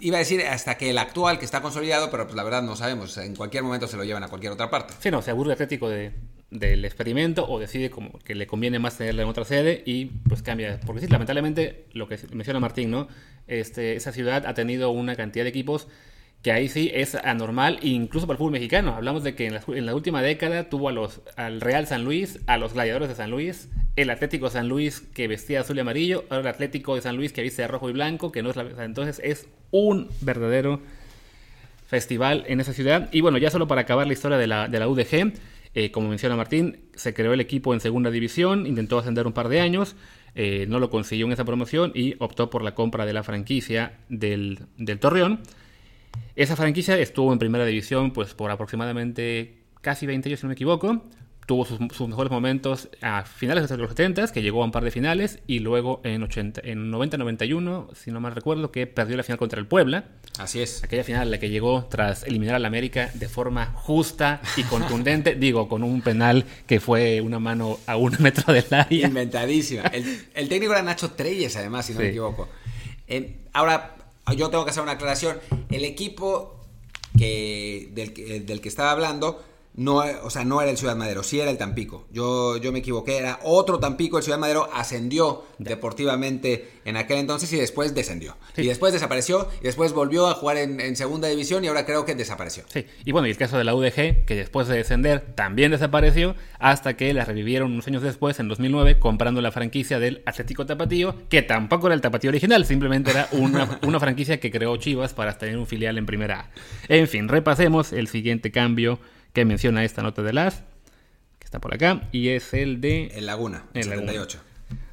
[0.00, 2.74] iba a decir hasta que el actual que está consolidado, pero pues la verdad no
[2.76, 4.94] sabemos, en cualquier momento se lo llevan a cualquier otra parte.
[4.98, 6.12] Sí, no, se aburre Atlético de,
[6.52, 10.42] del experimento o decide como que le conviene más tenerla en otra sede y pues
[10.42, 10.78] cambia.
[10.86, 13.08] Porque sí, lamentablemente, lo que menciona Martín, ¿no?
[13.46, 15.88] Este, esa ciudad ha tenido una cantidad de equipos
[16.42, 18.94] que ahí sí es anormal, incluso para el fútbol mexicano.
[18.94, 22.58] Hablamos de que en la, última década tuvo a los, al Real San Luis, a
[22.58, 26.40] los Gladiadores de San Luis, el Atlético San Luis que vestía azul y amarillo, ahora
[26.40, 28.84] el Atlético de San Luis que viste de rojo y blanco, que no es la...
[28.84, 30.80] Entonces es un verdadero
[31.86, 33.08] festival en esa ciudad.
[33.12, 35.32] Y bueno, ya solo para acabar la historia de la, de la UDG,
[35.74, 39.48] eh, como menciona Martín, se creó el equipo en segunda división, intentó ascender un par
[39.48, 39.96] de años,
[40.34, 43.98] eh, no lo consiguió en esa promoción y optó por la compra de la franquicia
[44.08, 45.40] del, del Torreón.
[46.36, 50.54] Esa franquicia estuvo en primera división pues por aproximadamente casi 20 años, si no me
[50.54, 51.04] equivoco
[51.46, 54.90] tuvo sus, mejores momentos a finales de los 70, que llegó a un par de
[54.90, 59.38] finales, y luego en, 80, en 90-91, si no mal recuerdo, que perdió la final
[59.38, 60.04] contra el Puebla.
[60.38, 60.84] Así es.
[60.84, 65.68] Aquella final la que llegó tras eliminar al América de forma justa y contundente, digo,
[65.68, 69.08] con un penal que fue una mano a un metro del área.
[69.08, 69.82] Inventadísima.
[69.82, 72.48] El, técnico era Nacho Treyes, además, si no me equivoco.
[73.08, 73.96] Eh, ahora,
[74.36, 75.38] yo tengo que hacer una aclaración.
[75.70, 76.60] El equipo
[77.18, 79.42] que, del, del que estaba hablando
[79.74, 82.06] no, o sea, no era el Ciudad Madero, sí era el Tampico.
[82.12, 84.18] Yo, yo me equivoqué, era otro Tampico.
[84.18, 88.36] El Ciudad Madero ascendió deportivamente en aquel entonces y después descendió.
[88.56, 92.14] Y después desapareció y después volvió a jugar en, segunda división y ahora creo que
[92.14, 92.64] desapareció.
[92.68, 96.36] Sí, y bueno, y el caso de la UDG, que después de descender también desapareció
[96.58, 101.16] hasta que la revivieron unos años después, en 2009, comprando la franquicia del Atlético Tapatío,
[101.30, 105.38] que tampoco era el Tapatío original, simplemente era una, una franquicia que creó Chivas para
[105.38, 106.50] tener un filial en primera A.
[106.88, 108.98] En fin, repasemos el siguiente cambio
[109.32, 110.62] que menciona esta nota de las,
[111.38, 113.06] que está por acá, y es el de...
[113.14, 114.38] El Laguna, en 78.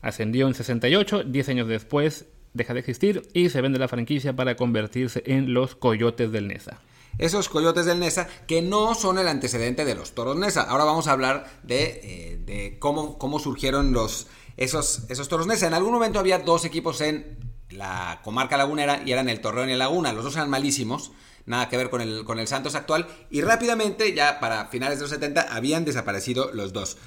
[0.02, 4.56] Ascendió en 68, 10 años después deja de existir y se vende la franquicia para
[4.56, 6.80] convertirse en los Coyotes del Nesa.
[7.18, 10.62] Esos Coyotes del Nesa que no son el antecedente de los Toros Nesa.
[10.64, 15.68] Ahora vamos a hablar de, eh, cómo, cómo surgieron los, esos, esos Toros Nesa.
[15.68, 17.38] En algún momento había dos equipos en
[17.70, 20.14] la comarca lagunera y eran el Torreón y el Laguna.
[20.14, 21.12] Los dos eran malísimos
[21.50, 25.04] nada que ver con el, con el Santos actual, y rápidamente, ya para finales de
[25.04, 26.98] los 70, habían desaparecido los dos.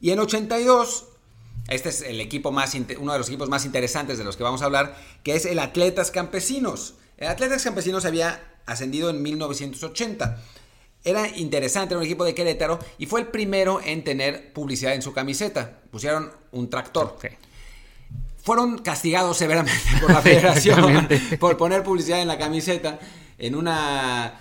[0.00, 1.06] Y en 82,
[1.68, 4.62] Este es el equipo más, uno de los equipos más interesantes de los que vamos
[4.62, 6.94] a hablar, que es el Atletas Campesinos.
[7.18, 10.42] El Atletas Campesinos había ascendido en 1980.
[11.04, 15.02] Era interesante, era un equipo de Querétaro y fue el primero en tener publicidad en
[15.02, 15.80] su camiseta.
[15.90, 17.18] Pusieron un tractor.
[18.42, 21.08] Fueron castigados severamente por la federación
[21.38, 22.98] por poner publicidad en la camiseta
[23.40, 24.38] en una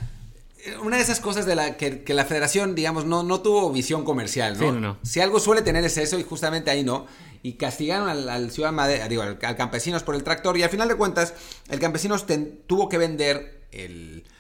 [0.82, 4.58] una de esas cosas de la que, la federación, digamos, no, no tuvo visión comercial,
[4.60, 4.98] ¿no?
[5.04, 7.08] Si algo suele tener es eso y justamente ahí no.
[7.42, 10.96] Y castigaron al, ciudad Madera, digo, al, campesinos por el tractor y al final de
[10.96, 11.34] cuentas
[11.70, 12.26] el campesinos
[12.68, 13.68] tuvo que vender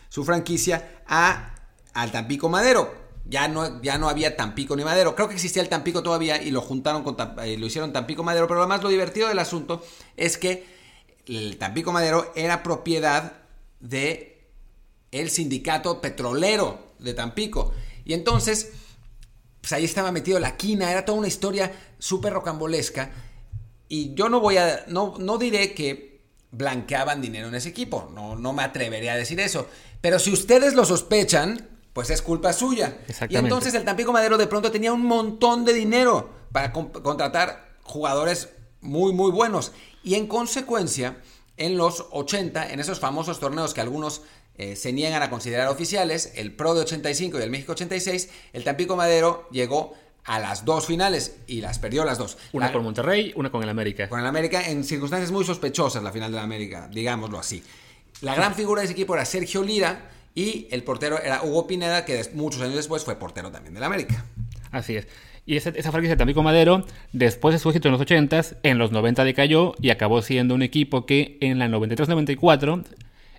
[0.10, 1.56] su franquicia a,
[1.94, 2.94] al Tampico Madero.
[3.26, 5.16] Ya no, ya no había Tampico ni Madero.
[5.16, 8.48] Creo que existía el Tampico todavía y lo juntaron con eh, lo hicieron Tampico Madero.
[8.48, 9.86] Pero además lo divertido del asunto
[10.18, 10.66] es que
[11.28, 13.34] el Tampico Madero era propiedad
[13.80, 14.39] de
[15.12, 17.74] el sindicato petrolero de Tampico.
[18.06, 18.72] Y entonces,
[19.62, 23.12] pues ahí estaba metido la quina, era toda una historia súper rocambolesca.
[23.88, 28.36] Y yo no voy a, no, no diré que blanqueaban dinero en ese equipo, no,
[28.36, 29.68] no me atrevería a decir eso.
[30.02, 33.00] Pero si ustedes lo sospechan, pues es culpa suya.
[33.30, 38.50] Y entonces el Tampico Madero de pronto tenía un montón de dinero para contratar jugadores
[38.82, 39.74] muy, muy buenos.
[40.04, 41.18] Y en consecuencia,
[41.58, 44.22] en los 80, en esos famosos torneos que algunos
[44.60, 48.66] eh, se niegan a considerar oficiales, el Pro de 85 y el México 86, el
[48.66, 49.94] Tampico Madero llegó
[50.26, 52.38] a las dos finales y las perdió las dos.
[52.52, 54.10] Una con Monterrey, una con el América.
[54.10, 57.64] Con el América en circunstancias muy sospechosas la final de la América, digámoslo así.
[58.20, 62.04] La gran figura de ese equipo era Sergio Lira y el portero era Hugo Pineda,
[62.04, 64.26] que muchos años después fue portero también del América.
[64.72, 65.08] Así es.
[65.46, 68.78] Y esa, esa franquicia de Tampico Madero, después de su éxito en los 80s, en
[68.78, 72.84] los 90 decayó y acabó siendo un equipo que en la 93-94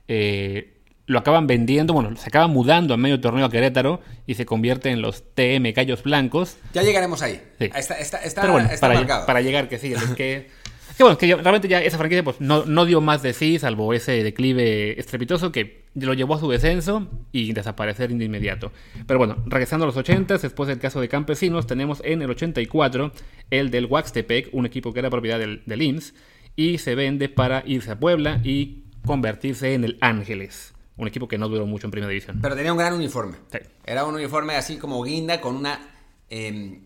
[0.09, 0.80] eh,
[1.11, 4.91] lo acaban vendiendo, bueno, se acaban mudando a medio torneo a Querétaro y se convierte
[4.91, 6.57] en los TM Gallos Blancos.
[6.73, 7.43] Ya llegaremos ahí.
[7.59, 7.97] Está,
[8.41, 10.49] Pero bueno, para, para, llegar, que sí, es que...
[10.97, 13.93] Que bueno, que realmente ya esa franquicia pues, no, no, dio más de sí, salvo
[13.93, 18.71] ese declive estrepitoso que lo llevó a su descenso y desaparecer de inmediato.
[19.07, 23.13] Pero bueno, regresando a los 80, después del caso de Campesinos, tenemos en el 84
[23.51, 26.15] el del Waxtepec, un equipo que era propiedad del, del IMSS,
[26.55, 31.39] y se vende para irse a Puebla y convertirse en el Ángeles un equipo que
[31.39, 32.39] no duró mucho en primera división.
[32.43, 33.37] Pero tenía un gran uniforme.
[33.85, 35.81] Era un uniforme así como guinda con una
[36.29, 36.83] em,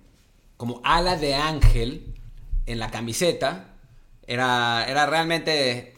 [0.56, 2.14] como ala de ángel
[2.66, 3.74] en la camiseta.
[4.26, 5.96] Era, era realmente...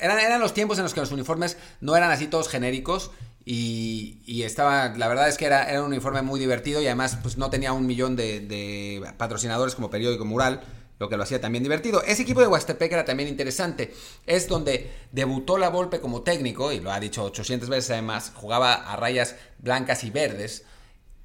[0.00, 3.12] Eran, eran los tiempos en los que los uniformes no eran así todos genéricos
[3.44, 7.36] y, estaba, la verdad es que era, era, un uniforme muy divertido y además pues
[7.36, 10.62] no tenía un millón de, de patrocinadores como periódico mural
[10.98, 12.02] lo que lo hacía también divertido.
[12.02, 13.94] Ese equipo de Huastepec era también interesante.
[14.26, 18.74] Es donde debutó la Volpe como técnico, y lo ha dicho 800 veces además, jugaba
[18.74, 20.64] a rayas blancas y verdes.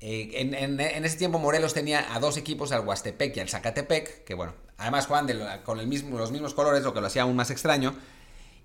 [0.02, 4.34] Eh, en, ese tiempo Morelos tenía a dos equipos, al Huastepec y al Zacatepec, que
[4.34, 7.96] bueno, además jugaban con los mismos colores, lo que lo hacía aún más extraño.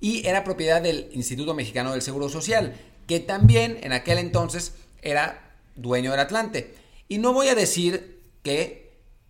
[0.01, 2.75] Y era propiedad del Instituto Mexicano del Seguro Social,
[3.07, 6.75] que también en aquel entonces era dueño del Atlante.
[7.09, 8.84] Y no voy a decir que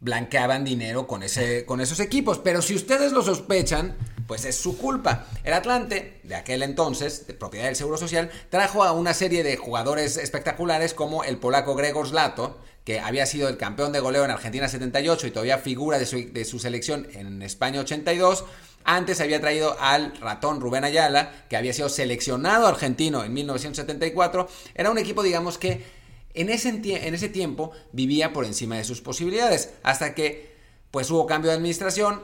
[0.05, 2.39] blanqueaban dinero con, ese, con esos equipos.
[2.39, 5.27] Pero si ustedes lo sospechan, pues es su culpa.
[5.45, 9.57] El Atlante, de aquel entonces, de propiedad del Seguro Social, trajo a una serie de
[9.57, 14.31] jugadores espectaculares como el polaco Gregor Zlato, que había sido el campeón de goleo en
[14.31, 18.45] Argentina 78 y todavía figura de su, de su selección en España 82.
[18.85, 24.49] Antes había traído al ratón Rubén Ayala, que había sido seleccionado argentino en 1974.
[24.75, 26.04] Era un equipo, digamos que
[26.35, 30.55] en ese, en ese tiempo vivía por encima de sus posibilidades, hasta que
[30.91, 32.23] pues hubo cambio de administración,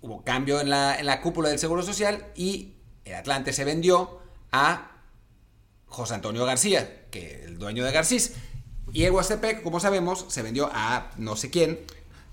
[0.00, 4.20] hubo cambio en la, en la cúpula del Seguro Social y el Atlante se vendió
[4.52, 4.92] a
[5.86, 8.34] José Antonio García, que el dueño de Garcís.
[8.92, 11.80] Y el Huastepec, como sabemos, se vendió a no sé quién,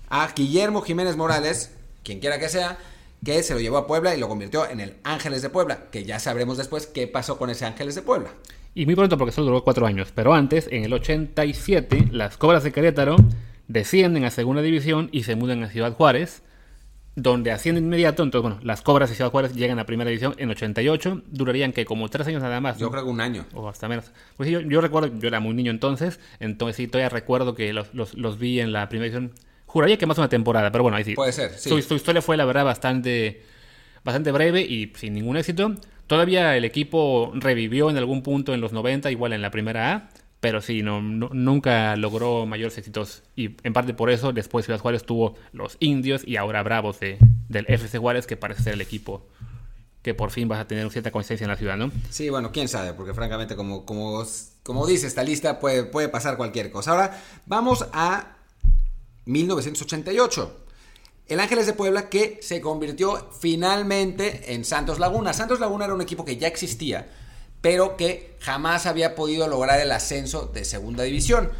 [0.08, 1.70] a Guillermo Jiménez Morales,
[2.02, 2.78] quien quiera que sea,
[3.24, 6.04] que se lo llevó a Puebla y lo convirtió en el Ángeles de Puebla, que
[6.04, 8.30] ya sabremos después qué pasó con ese Ángeles de Puebla.
[8.76, 10.12] Y muy pronto porque solo duró cuatro años.
[10.14, 13.16] Pero antes, en el 87, las Cobras de Querétaro
[13.68, 16.42] descienden a Segunda División y se mudan a Ciudad Juárez,
[17.14, 18.22] donde ascienden inmediato.
[18.22, 21.22] Entonces, bueno, las Cobras de Ciudad Juárez llegan a Primera División en 88.
[21.28, 22.76] Durarían que como tres años nada más.
[22.76, 23.46] Yo creo que un año.
[23.54, 24.12] O hasta menos.
[24.36, 27.94] Pues yo, yo recuerdo, yo era muy niño entonces, entonces sí, todavía recuerdo que los,
[27.94, 29.32] los, vi en la Primera División.
[29.64, 31.14] Juraría que más una temporada, pero bueno, ahí sí.
[31.14, 31.70] Puede ser, sí.
[31.70, 33.42] Su, su historia fue, la verdad, bastante,
[34.04, 35.74] bastante breve y sin ningún éxito.
[36.06, 40.08] Todavía el equipo revivió en algún punto en los 90, igual en la primera A,
[40.40, 43.22] pero sí, no, nunca logró mayores éxitos.
[43.34, 47.18] Y en parte por eso, después Ciudad Juárez tuvo los indios y ahora Bravos de,
[47.48, 49.26] del FC Juárez, que parece ser el equipo
[50.06, 51.90] que por fin vas a tener cierta consistencia en la ciudad, ¿no?
[52.10, 54.24] Sí, bueno, quién sabe, porque francamente, como, como,
[54.62, 56.92] como dice esta lista, puede, puede pasar cualquier cosa.
[56.92, 58.36] Ahora, vamos a
[59.24, 60.65] 1988.
[61.28, 65.32] El Ángeles de Puebla que se convirtió finalmente en Santos Laguna.
[65.32, 67.08] Santos Laguna era un equipo que ya existía,
[67.60, 71.50] pero que jamás había podido lograr el ascenso de segunda división.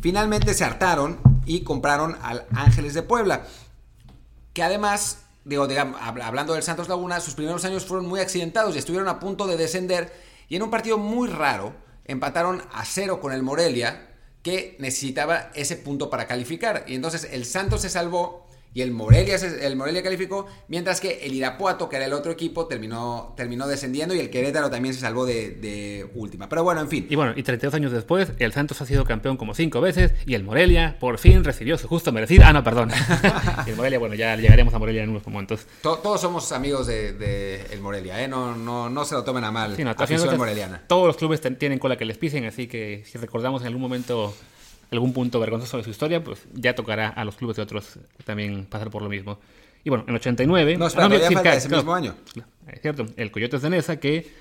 [0.00, 3.46] Finalmente se hartaron y compraron al Ángeles de Puebla,
[4.52, 8.78] que además, digo, digamos, hablando del Santos Laguna, sus primeros años fueron muy accidentados y
[8.78, 10.12] estuvieron a punto de descender
[10.48, 14.10] y en un partido muy raro empataron a cero con el Morelia,
[14.42, 16.84] que necesitaba ese punto para calificar.
[16.86, 21.32] Y entonces el Santos se salvó y el Morelia, el Morelia calificó, mientras que el
[21.32, 25.24] Irapuato, que era el otro equipo, terminó, terminó descendiendo y el Querétaro también se salvó
[25.24, 26.48] de, última.
[26.48, 27.06] Pero bueno, en fin.
[27.08, 30.34] Y bueno, y 32 años después, el Santos ha sido campeón como cinco veces y
[30.34, 32.42] el Morelia por fin recibió su justo merecido.
[32.44, 32.90] Ah, no, perdón.
[33.66, 35.66] el Morelia, bueno, ya llegaremos a Morelia en unos momentos.
[35.80, 38.26] todos somos amigos de, el Morelia, ¿eh?
[38.26, 39.76] No, no, no se lo tomen a mal.
[39.76, 39.84] Sí,
[40.36, 40.82] moreliana.
[40.88, 44.34] Todos los clubes tienen cola que les pisen, así que si recordamos en algún momento
[44.94, 48.66] algún punto vergonzoso de su historia, pues ya tocará a los clubes de otros también
[48.66, 49.38] pasar por lo mismo.
[49.84, 50.78] Y bueno, en 89...
[50.78, 52.14] No, espera, no, falta ese mismo año.
[52.66, 54.32] Es cierto, el Coyotes de Nesa, que,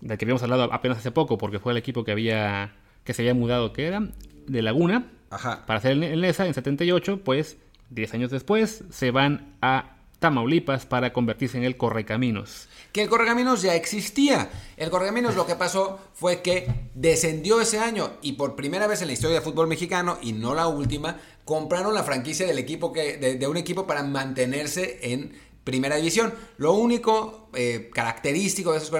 [0.00, 2.72] del que habíamos hablado apenas hace poco, porque fue el equipo que había
[3.06, 4.02] que se había mudado, que era
[4.46, 7.56] de Laguna, para hacer el Nesa en 78, pues
[7.90, 12.68] 10 años después se van a Tamaulipas para convertirse en el Correcaminos.
[12.92, 14.50] Que el Correcaminos ya existía.
[14.76, 19.08] El Correcaminos lo que pasó fue que descendió ese año y por primera vez en
[19.08, 23.18] la historia del fútbol mexicano, y no la última, compraron la franquicia del equipo que,
[23.18, 26.32] de, un equipo para mantenerse en primera división.
[26.56, 28.90] Lo único eh, característico de esos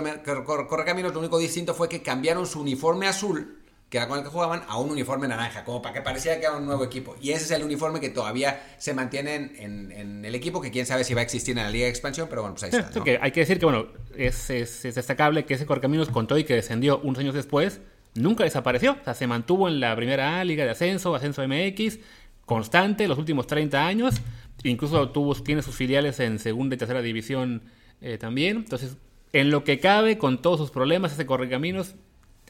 [0.44, 3.55] Correcaminos, lo único distinto fue que cambiaron su uniforme azul
[3.88, 6.46] que era con el que jugaban, a un uniforme naranja, como para que parecía que
[6.46, 7.14] era un nuevo equipo.
[7.20, 11.04] Y ese es el uniforme que todavía se mantiene en, el equipo, que quién sabe
[11.04, 13.00] si va a existir en la Liga de Expansión, pero bueno, pues ahí está.
[13.22, 14.48] hay que decir que, bueno, es,
[14.82, 17.80] destacable que ese Corcaminos contó y que descendió unos años después,
[18.14, 18.96] nunca desapareció.
[19.00, 22.00] O sea, se mantuvo en la primera Liga de Ascenso, Ascenso MX,
[22.44, 24.16] constante los últimos 30 años.
[24.64, 27.62] Incluso tuvo, tiene sus filiales en segunda y tercera división
[28.00, 28.56] eh, también.
[28.56, 28.96] Entonces,
[29.32, 31.94] en lo que cabe, con todos sus problemas, ese Correcaminos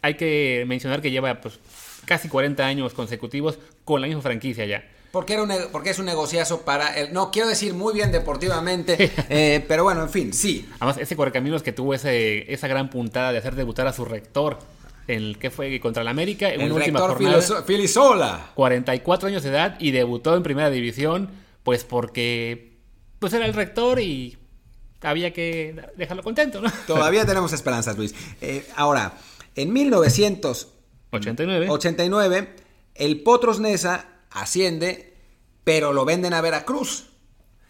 [0.02, 1.58] hay que mencionar que lleva pues,
[2.04, 4.84] casi 40 años consecutivos con la misma franquicia ya.
[5.12, 7.12] Porque, era un, porque es un negociazo para el.
[7.12, 10.68] No quiero decir muy bien deportivamente, eh, pero bueno, en fin, sí.
[10.78, 14.58] Además, ese Correcaminos que tuvo ese, esa gran puntada de hacer debutar a su rector
[15.08, 17.62] en el que fue contra el América en el una última jornada.
[17.62, 18.50] Filisola.
[18.54, 21.30] 44 años de edad y debutó en primera división,
[21.62, 22.76] pues porque
[23.18, 24.36] pues era el rector y
[25.00, 26.70] había que dejarlo contento, ¿no?
[26.86, 28.14] Todavía tenemos esperanzas, Luis.
[28.40, 29.14] Eh, ahora.
[29.56, 32.56] En 1989 89,
[32.94, 35.16] el Potros Nesa asciende,
[35.64, 37.06] pero lo venden a Veracruz.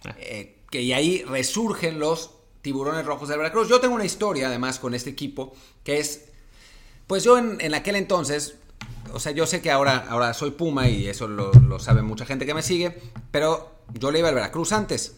[0.04, 0.14] Ah.
[0.18, 3.68] Eh, que y ahí resurgen los tiburones rojos de Veracruz.
[3.68, 6.24] Yo tengo una historia además con este equipo que es,
[7.06, 8.56] pues yo en, aquel entonces,
[9.12, 12.26] o sea, yo sé que ahora, ahora soy Puma y eso lo, lo sabe mucha
[12.26, 12.98] gente que me sigue,
[13.30, 15.14] pero yo le iba al Veracruz antes.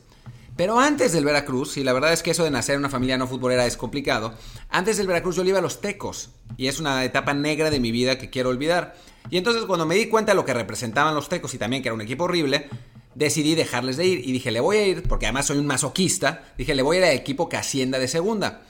[0.58, 3.16] Pero antes del Veracruz, y la verdad es que eso de nacer en una familia
[3.16, 4.34] no futbolera es complicado,
[4.70, 7.78] antes del Veracruz yo le iba a los Tecos, y es una etapa negra de
[7.78, 8.96] mi vida que quiero olvidar.
[9.30, 11.90] Y entonces cuando me di cuenta de lo que representaban los Tecos y también que
[11.90, 12.68] era un equipo horrible,
[13.14, 16.42] decidí dejarles de ir y dije, le voy a ir, porque además soy un masoquista,
[16.58, 18.62] dije, le voy a ir al equipo que ascienda de segunda.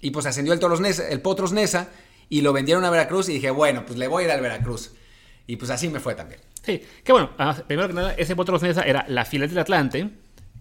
[0.00, 1.88] Y pues ascendió el, Toros Nesa, el Potros Nesa
[2.30, 4.92] y lo vendieron a Veracruz y dije, bueno, pues le voy a ir al Veracruz.
[5.46, 6.40] Y pues así me fue también.
[6.62, 7.32] Sí, que bueno,
[7.66, 10.08] primero que nada, ese Potros Nesa era la fila del Atlante,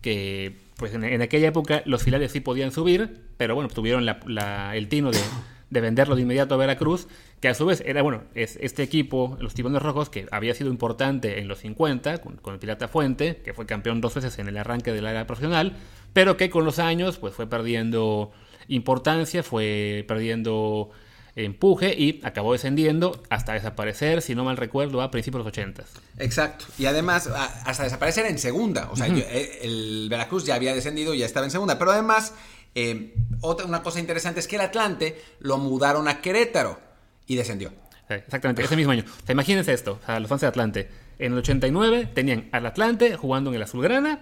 [0.01, 5.12] que pues en, aquella época los filiales sí podían subir, pero bueno, tuvieron el tino
[5.12, 7.07] de, venderlo de inmediato a Veracruz,
[7.39, 10.69] que a su vez era, bueno, es este equipo, los Tibones Rojos, que había sido
[10.69, 14.57] importante en los 50, con, el Pirata Fuente, que fue campeón dos veces en el
[14.57, 15.73] arranque de la era profesional,
[16.13, 18.31] pero que con los años pues fue perdiendo
[18.67, 20.91] importancia, fue perdiendo
[21.35, 25.83] empuje y acabó descendiendo hasta desaparecer, si no mal recuerdo, a principios de los 80.
[26.19, 26.65] Exacto.
[26.77, 27.27] Y además,
[27.65, 28.89] hasta desaparecer en segunda.
[28.91, 31.79] O sea, eh, el Veracruz ya había descendido y ya estaba en segunda.
[31.79, 32.33] Pero además,
[32.75, 36.79] eh, otra, una cosa interesante es que el Atlante lo mudaron a Querétaro
[37.27, 37.71] y descendió.
[38.09, 39.05] Exactamente, ese mismo año.
[39.27, 40.89] imagínense esto, los fans de Atlante.
[41.19, 44.21] En el 89 tenían al Atlante jugando en el Azulgrana,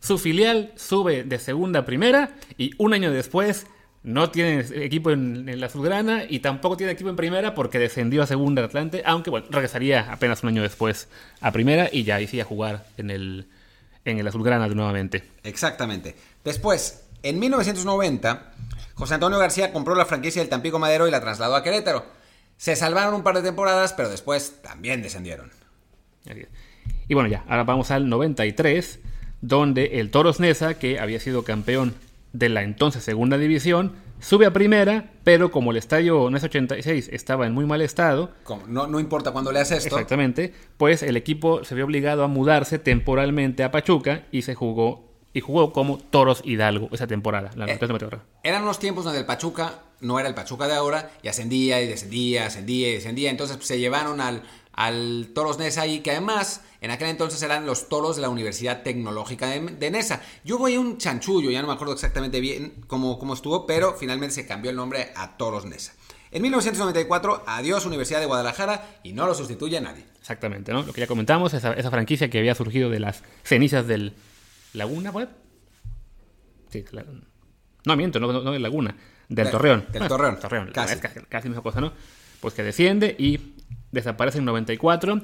[0.00, 3.66] su filial sube de segunda a primera y un año después
[4.04, 8.26] no tiene equipo en, la Azulgrana y tampoco tiene equipo en primera porque descendió a
[8.26, 11.08] segunda Atlante, aunque bueno, regresaría apenas un año después
[11.40, 13.46] a primera y ya hice a jugar en el,
[14.04, 15.24] en el Azulgrana nuevamente.
[15.44, 16.16] Exactamente.
[16.44, 18.52] Después, en 1990,
[18.94, 22.04] José Antonio García compró la franquicia del Tampico Madero y la trasladó a Querétaro.
[22.56, 25.50] Se salvaron un par de temporadas, pero después también descendieron.
[27.08, 29.00] Y bueno, ya, ahora vamos al 93,
[29.40, 31.94] donde el Toros Nesa, que había sido campeón
[32.32, 37.46] de la entonces segunda división, sube a primera, pero como el estadio NES 86 estaba
[37.46, 38.30] en muy mal estado,
[38.68, 39.96] no, no importa cuando le haces esto.
[39.96, 45.12] Exactamente, pues el equipo se vio obligado a mudarse temporalmente a Pachuca y se jugó
[45.34, 48.20] y jugó como Toros Hidalgo esa temporada, la Eh, 93-94.
[48.42, 51.86] Eran unos tiempos donde el Pachuca no era el Pachuca de ahora y ascendía y
[51.86, 53.30] descendía, ascendía y descendía.
[53.30, 57.66] Entonces pues, se llevaron al, al Toros Nesa ahí, que además en aquel entonces eran
[57.66, 60.22] los toros de la Universidad Tecnológica de, de Nesa.
[60.44, 63.94] Yo voy a un chanchullo, ya no me acuerdo exactamente bien cómo, cómo estuvo, pero
[63.94, 65.92] finalmente se cambió el nombre a Toros Nesa.
[66.30, 70.04] En 1994, adiós Universidad de Guadalajara y no lo sustituye a nadie.
[70.18, 70.82] Exactamente, ¿no?
[70.82, 74.14] Lo que ya comentamos, esa, esa franquicia que había surgido de las cenizas del
[74.72, 75.28] Laguna Web.
[76.70, 77.04] Sí, la-
[77.84, 78.96] no, miento, no, no, no de Laguna,
[79.28, 79.86] del Del- Torreón.
[79.92, 80.94] del Torreón, Torreón, casi.
[80.94, 81.92] es casi, casi la misma cosa, ¿no?
[82.40, 83.54] Pues que desciende y
[83.92, 85.22] desaparece en 94.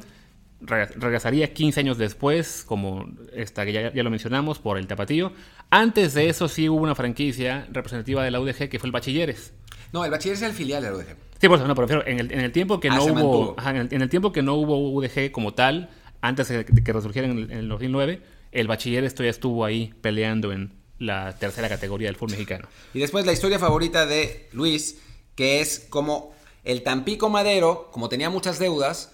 [0.60, 5.32] re- Regresaría 15 años después, como esta que ya, ya lo mencionamos, por el Tapatío.
[5.70, 9.52] Antes de eso sí hubo una franquicia representativa de la UDG que fue el Bachilleres.
[9.92, 11.16] No, el bachiller es el filial de la UDG.
[11.40, 13.54] Sí, por eso no, pero refiero, en el, en el tiempo que Ah, no hubo.
[13.58, 15.88] ajá, en, el, en el tiempo que no hubo UDG como tal,
[16.20, 18.20] antes de que, resurgiera en el, en el 2009,
[18.52, 22.68] el bachiller esto ya estuvo ahí peleando en la tercera categoría del fútbol mexicano.
[22.92, 24.98] Y después la historia favorita de Luis,
[25.36, 26.34] que es como
[26.64, 29.12] el Tampico Madero, como tenía muchas deudas,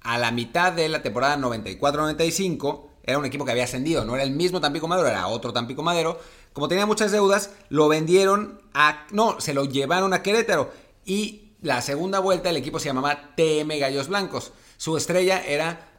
[0.00, 4.22] a la mitad de la temporada 94-95, era un equipo que había ascendido, no era
[4.22, 6.20] el mismo Tampico Madero, era otro Tampico Madero.
[6.52, 9.06] Como tenía muchas deudas, lo vendieron a...
[9.10, 10.70] No, se lo llevaron a Querétaro.
[11.04, 14.52] Y la segunda vuelta el equipo se llamaba TM Gallos Blancos.
[14.76, 15.91] Su estrella era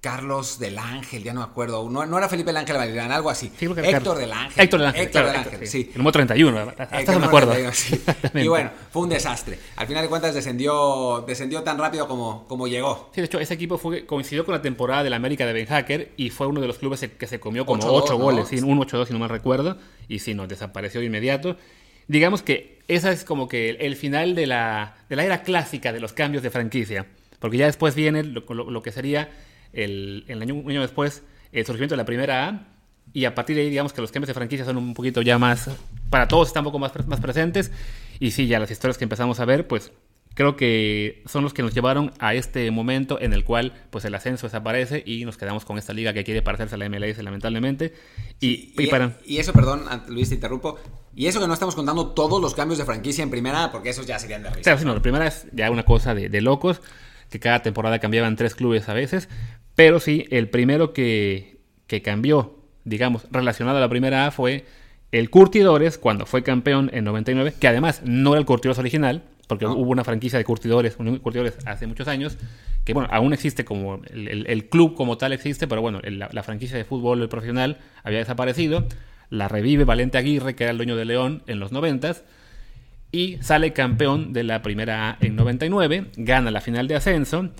[0.00, 1.88] Carlos del Ángel, ya no me acuerdo.
[1.90, 3.50] No, no era Felipe del Ángel Valerian, algo así.
[3.58, 4.18] Sí, Héctor Carlos.
[4.18, 4.64] del Ángel.
[4.64, 5.02] Héctor del Ángel.
[5.02, 5.82] Héctor claro, del Héctor, Ángel, sí.
[5.82, 5.90] sí.
[5.92, 7.54] El número 31, hasta El eso que me no acuerdo.
[7.72, 8.00] sí.
[8.34, 9.58] Y bueno, fue un desastre.
[9.76, 13.10] Al final de cuentas descendió, descendió tan rápido como, como llegó.
[13.12, 16.12] Sí, de hecho, ese equipo fue, coincidió con la temporada del América de Ben Hacker
[16.16, 18.18] y fue uno de los clubes que se comió como 8-2, 8 ¿no?
[18.18, 19.76] goles, sí, un 8-2 si no mal recuerdo,
[20.06, 21.56] y sí, no, desapareció de inmediato.
[22.06, 25.92] Digamos que esa es como que el, el final de la, de la era clásica
[25.92, 27.06] de los cambios de franquicia,
[27.40, 29.28] porque ya después viene lo, lo- lo que sería
[29.72, 32.68] el, el año, un año después el surgimiento de la primera A,
[33.12, 35.38] y a partir de ahí digamos que los cambios de franquicia son un poquito ya
[35.38, 35.70] más,
[36.10, 37.72] para todos están un poco más, más presentes,
[38.20, 39.92] y sí, ya las historias que empezamos a ver, pues
[40.38, 44.14] creo que son los que nos llevaron a este momento en el cual pues el
[44.14, 47.92] ascenso desaparece y nos quedamos con esta liga que quiere parecerse a la MLS lamentablemente
[48.38, 50.78] y, y Y, para y eso, perdón, Luis, te interrumpo.
[51.16, 54.06] Y eso que no estamos contando todos los cambios de franquicia en primera, porque esos
[54.06, 54.62] ya serían de risa.
[54.62, 56.80] sea, sí, no, la primera es ya una cosa de, de locos
[57.30, 59.28] que cada temporada cambiaban tres clubes a veces
[59.74, 64.64] pero sí el primero que, que cambió digamos relacionado a la primera A fue
[65.12, 69.64] el Curtidores cuando fue campeón en 99 que además no era el Curtidores original porque
[69.64, 69.72] No.
[69.74, 72.36] hubo una franquicia de curtidores, un curtidores hace muchos años,
[72.84, 76.18] que bueno, aún existe como el, el- el club como tal existe, pero bueno, el-
[76.18, 78.86] la, la franquicia de fútbol profesional había desaparecido,
[79.30, 82.24] la revive Valente Aguirre, que era el dueño de León en los noventas,
[83.10, 87.50] y sale campeón de la primera A en 99, gana la final de ascenso,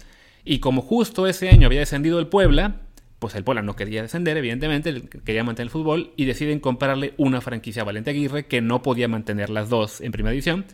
[0.44, 2.76] y como justo ese año había descendido el Puebla,
[3.18, 7.40] pues el Puebla no quería descender, evidentemente, quería mantener el fútbol, y deciden comprarle una
[7.40, 10.64] franquicia a Valente Aguirre que no podía mantener las dos en primera división.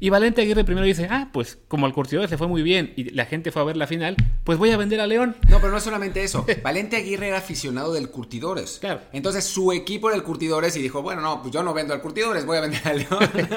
[0.00, 3.10] Y Valente Aguirre primero dice, ah, pues como al Curtidores le fue muy bien y
[3.10, 5.36] la gente fue a ver la final, pues voy a vender a León.
[5.48, 6.44] No, pero no es solamente eso.
[6.62, 8.78] Valente Aguirre era aficionado del Curtidores.
[8.80, 9.00] Claro.
[9.12, 12.00] Entonces su equipo era el Curtidores y dijo, bueno, no, pues yo no vendo al
[12.00, 13.30] Curtidores, voy a vender al León.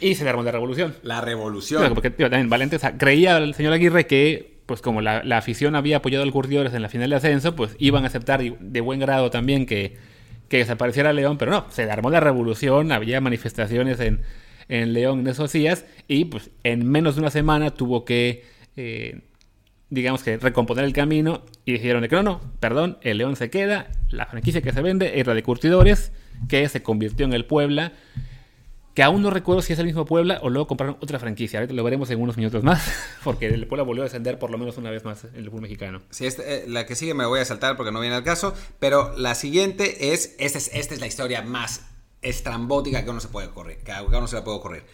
[0.00, 0.94] Y se le armó la revolución.
[1.02, 1.80] la revolución.
[1.80, 5.24] Claro, porque tío, también Valente o sea, creía el señor Aguirre que, pues como la,
[5.24, 8.40] la afición había apoyado al Curtidores en la final de ascenso, pues iban a aceptar
[8.40, 9.96] de, buen grado también que,
[10.48, 14.20] que desapareciera León, pero no, se armó la revolución, había manifestaciones en,
[14.68, 18.44] en León en esos días y pues en menos de una semana tuvo que,
[18.76, 19.20] eh,
[19.90, 23.50] digamos que recomponer el camino y dijeron de que no, no, perdón, el León se
[23.50, 26.12] queda, la franquicia que se vende es la de Curtidores,
[26.48, 27.92] que se convirtió en el Puebla
[28.98, 31.60] que aún no recuerdo si es el mismo Puebla o luego compraron otra franquicia.
[31.60, 32.92] Ahorita lo veremos en unos minutos más,
[33.22, 35.60] porque el Puebla volvió a descender por lo menos una vez más en el fútbol
[35.60, 36.02] mexicano.
[36.10, 38.54] Sí, este, eh, la que sigue me voy a saltar porque no viene al caso,
[38.80, 41.86] pero la siguiente es, esta es, esta es la historia más
[42.22, 44.84] estrambótica que uno se puede correr, que a uno se la puede ocurrir.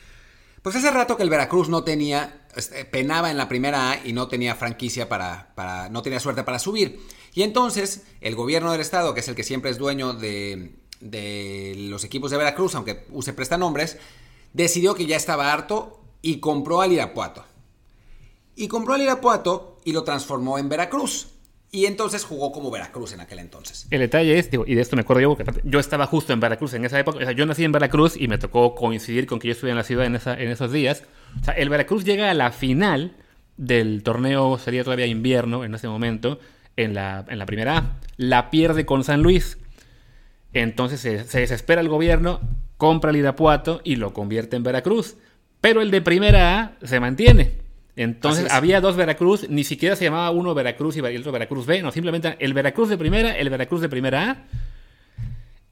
[0.62, 4.14] Pues hace rato que el Veracruz no tenía, este, penaba en la primera A y
[4.14, 7.00] no tenía franquicia para, para, no tenía suerte para subir.
[7.34, 11.74] Y entonces el gobierno del estado, que es el que siempre es dueño de, de
[11.76, 13.98] los equipos de Veracruz, aunque use prestanombres,
[14.54, 17.44] decidió que ya estaba harto y compró al Irapuato.
[18.56, 21.33] Y compró al Irapuato y lo transformó en Veracruz.
[21.74, 23.88] Y entonces jugó como Veracruz en aquel entonces.
[23.90, 26.38] El detalle es, digo, y de esto me acuerdo yo, porque yo estaba justo en
[26.38, 27.18] Veracruz en esa época.
[27.18, 29.76] O sea, yo nací en Veracruz y me tocó coincidir con que yo estuve en
[29.76, 31.02] la ciudad en, esa, en esos días.
[31.40, 33.16] O sea, el Veracruz llega a la final
[33.56, 36.38] del torneo, sería todavía invierno en ese momento,
[36.76, 37.96] en la, en la primera A.
[38.18, 39.58] La pierde con San Luis.
[40.52, 42.38] Entonces se, se desespera el gobierno,
[42.76, 45.16] compra el Irapuato y lo convierte en Veracruz.
[45.60, 47.63] Pero el de primera A se mantiene.
[47.96, 51.80] Entonces había dos Veracruz, ni siquiera se llamaba uno Veracruz y el otro Veracruz B,
[51.82, 54.44] no, simplemente el Veracruz de primera, el Veracruz de primera A.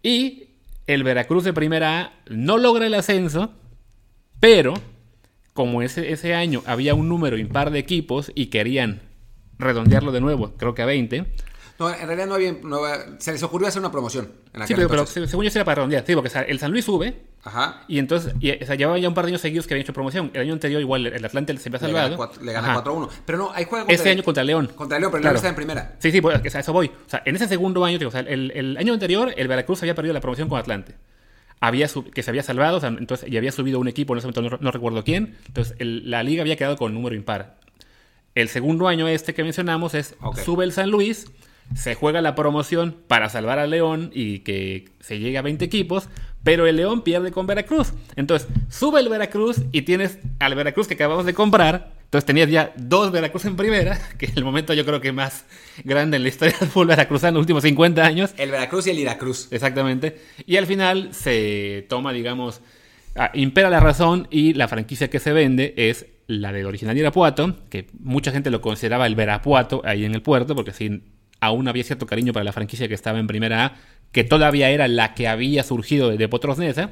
[0.03, 0.45] Y
[0.87, 3.53] el Veracruz de primera A no logra el ascenso,
[4.39, 4.75] pero
[5.53, 9.01] como ese, ese año había un número impar de equipos y querían
[9.59, 11.25] redondearlo de nuevo, creo que a 20.
[11.83, 12.53] No, en realidad no había.
[12.63, 12.79] no
[13.19, 14.31] se les ocurrió hacer una promoción.
[14.53, 16.05] En Sí, pero, pero según yo era para redondear.
[16.07, 17.15] Sí, porque o sea, el San Luis sube
[17.45, 17.85] Ajá.
[17.89, 19.93] y entonces y, o sea, llevaba ya un par de años seguidos que habían hecho
[19.93, 20.31] promoción.
[20.35, 22.31] El año anterior igual el Atlante se había salvado.
[22.43, 22.85] le gana Ajá.
[22.85, 23.09] 4-1.
[23.27, 24.71] Pero no, hay juego Ese año contra León.
[24.75, 25.35] Contra León, pero Claro.
[25.35, 25.97] León está en primera.
[25.99, 26.87] Sí, sí, pues, a eso voy.
[26.89, 29.83] O sea, en ese segundo año, digo, o sea, el, el año anterior, el Veracruz
[29.83, 30.95] había perdido la promoción con Atlante.
[31.61, 34.19] Había sub- que se había salvado, o sea, entonces, y había subido un equipo, en
[34.19, 35.37] ese momento no, no recuerdo quién.
[35.47, 37.57] Entonces, el- la liga había quedado con número impar.
[38.35, 40.15] El segundo año este que mencionamos es
[40.45, 41.27] sube el San Luis,
[41.75, 46.09] se juega la promoción para salvar al León y que se llegue a 20 equipos,
[46.45, 47.93] pero el León pierde con Veracruz.
[48.17, 51.93] Entonces, sube el Veracruz y tienes al Veracruz que acabamos de comprar.
[52.05, 55.47] Entonces tenías ya dos Veracruz en primera, que es el momento yo creo que más
[55.85, 58.35] grande en la historia del fútbol veracruzano en los últimos 50 años.
[58.37, 59.49] El Veracruz y el Iracruz.
[59.51, 60.21] Exactamente.
[60.47, 62.61] Y al final se toma, digamos,
[63.17, 67.57] ah, impera la razón y la franquicia que se vende es la del original Irapuato,
[67.69, 71.03] que mucha gente lo consideraba el Verapuato ahí en el puerto, porque sí,
[71.43, 73.75] aún había cierto cariño para la franquicia que estaba en primera A,
[74.13, 76.91] que todavía era la que había surgido de, Potrosnesa.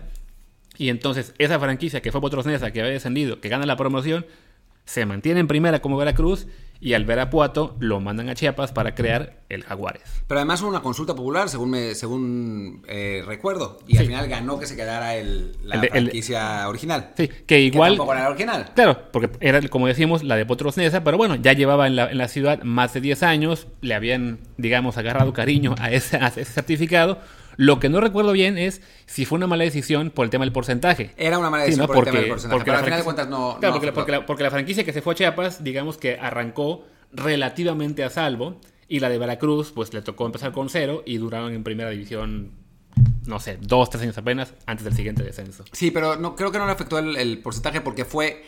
[0.77, 4.27] Y entonces esa franquicia que fue Potrosnesa, que había descendido, que gana la promoción,
[4.85, 6.49] se mantiene en primera como Veracruz
[6.81, 10.03] y al Verapuato lo mandan a Chiapas para crear el Jaguares.
[10.27, 13.79] Pero además hubo una consulta popular, según me, según eh, recuerdo.
[13.87, 17.11] Y al final ganó que se quedara el, la El de- el- original.
[17.17, 17.93] Sí, que igual...
[17.93, 18.71] Que tampoco era la original.
[18.75, 22.11] Claro, porque era, como decimos, la de Potros Neza, pero bueno, ya llevaba en la,
[22.11, 26.29] en la ciudad más de 10 años, le habían, digamos, agarrado cariño a ese, a
[26.29, 27.19] ese certificado.
[27.57, 30.53] Lo que no recuerdo bien es si fue una mala decisión por el tema del
[30.53, 31.13] porcentaje.
[31.17, 31.93] Era una mala Sí, decisión ¿no?
[31.95, 33.87] por el tema del porcentaje, pero la al final de cuentas no- Claro, no porque,
[33.87, 33.95] la- afectó.
[33.95, 38.11] porque la, porque la franquicia que se fue a Chiapas, digamos que arrancó relativamente a
[38.11, 41.91] salvo, y la de Veracruz, pues le tocó empezar con cero y duraron en primera
[41.91, 42.51] división,
[43.27, 45.65] no sé, dos, tres años apenas antes del siguiente descenso.
[45.73, 48.43] Sí, pero no, creo que no le afectó el, el porcentaje porque fue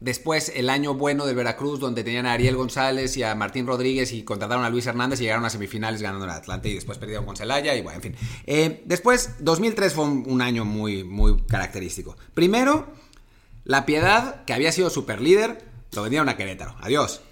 [0.00, 4.12] después el año bueno del Veracruz, donde tenían a Ariel González y a Martín Rodríguez
[4.12, 7.24] y contrataron a Luis Hernández y llegaron a semifinales ganando en Atlante y después perdieron
[7.24, 8.16] con Celaya y bueno, en fin.
[8.46, 12.16] Eh, después, 2003 fue un, año muy, muy característico.
[12.34, 12.86] Primero,
[13.64, 16.76] La Piedad, que había sido super líder, lo vendieron a Querétaro.
[16.80, 17.22] Adiós.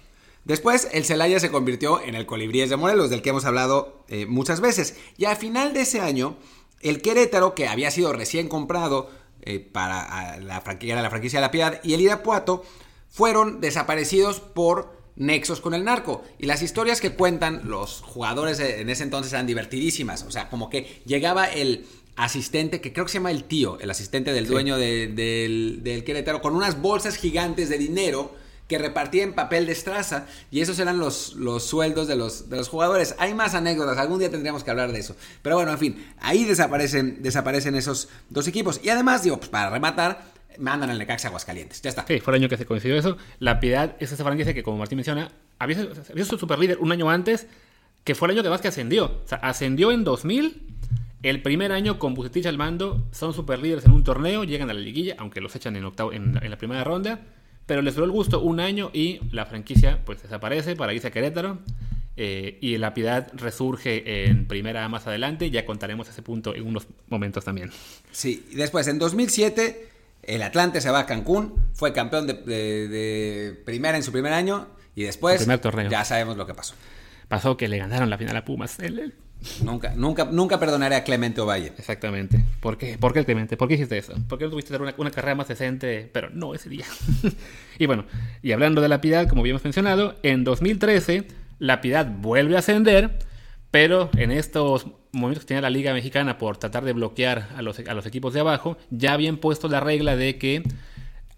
[0.43, 4.25] Después, el Celaya se convirtió en el Colibríes de Morelos, del que hemos hablado eh,
[4.25, 4.95] muchas veces.
[5.17, 6.37] Y al final de ese año,
[6.81, 9.09] el Querétaro, que había sido recién comprado
[9.47, 12.63] eh, para la, franquicia, la franquicia de la Piedad, y el Irapuato,
[13.09, 16.23] fueron desaparecidos por nexos con el narco.
[16.37, 20.23] Y las historias que cuentan los jugadores en ese entonces eran divertidísimas.
[20.23, 21.85] O sea, como que llegaba el
[22.15, 26.03] asistente, que creo que se llama el tío, el asistente del dueño de- del, del
[26.03, 28.35] Querétaro, con unas bolsas gigantes de dinero
[28.67, 32.57] que repartía en papel de estraza y esos eran los, los sueldos de los, de
[32.57, 33.15] los jugadores.
[33.17, 35.15] Hay más anécdotas, algún día tendríamos que hablar de eso.
[35.41, 38.81] Pero bueno, en fin, ahí desaparecen, desaparecen esos dos equipos.
[38.83, 40.21] Y además, digo, pues para rematar,
[40.59, 41.81] mandan al Necaxa Aguascalientes.
[41.81, 42.05] Ya está.
[42.07, 43.17] Sí, fue el año que se coincidió eso.
[43.39, 46.91] La Piedad es esa franquicia que, como Martín menciona, había, había sido super líder un
[46.91, 47.47] año antes,
[48.03, 49.05] que fue el año que más que ascendió.
[49.23, 50.63] O sea, ascendió en 2000.
[51.23, 54.73] El primer año con Bucetich al mando, son super líderes en un torneo, llegan a
[54.73, 57.21] la liguilla, aunque los echan en, octavo, en la primera ronda.
[57.67, 61.11] Pero les duró el gusto un año y la franquicia pues desaparece para irse a
[61.11, 61.59] Querétaro.
[62.19, 65.51] eh, y la Piedad resurge en primera más adelante.
[65.51, 67.69] Ya contaremos ese punto en unos momentos también.
[68.11, 69.89] Sí, después en 2007
[70.23, 74.33] el Atlante se va a Cancún, fue campeón de, de- de primera en su primer
[74.33, 75.39] año y después
[75.91, 76.73] ya sabemos lo que pasó.
[77.27, 78.79] Pasó que le ganaron la final a Pumas.
[78.79, 79.13] El- el-
[79.63, 81.73] Nunca, nunca, nunca perdonaré a Clemente Ovalle.
[81.77, 82.43] Exactamente.
[82.59, 82.97] ¿Por qué?
[82.97, 83.55] ¿Por qué, Clemente?
[83.57, 84.13] ¿Por qué hiciste eso?
[84.27, 86.09] ¿Por qué no tuviste una, una carrera más decente?
[86.11, 86.85] Pero no ese día.
[87.77, 88.05] y bueno,
[88.41, 91.27] y hablando de la Piedad, como habíamos mencionado, en 2013
[91.59, 93.19] la Piedad vuelve a ascender,
[93.71, 97.79] pero en estos momentos que tenía la Liga Mexicana por tratar de bloquear a los,
[97.79, 100.63] a los equipos de abajo, ya habían puesto la regla de que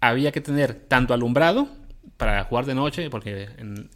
[0.00, 1.68] había que tener tanto alumbrado
[2.16, 3.48] para jugar de noche, porque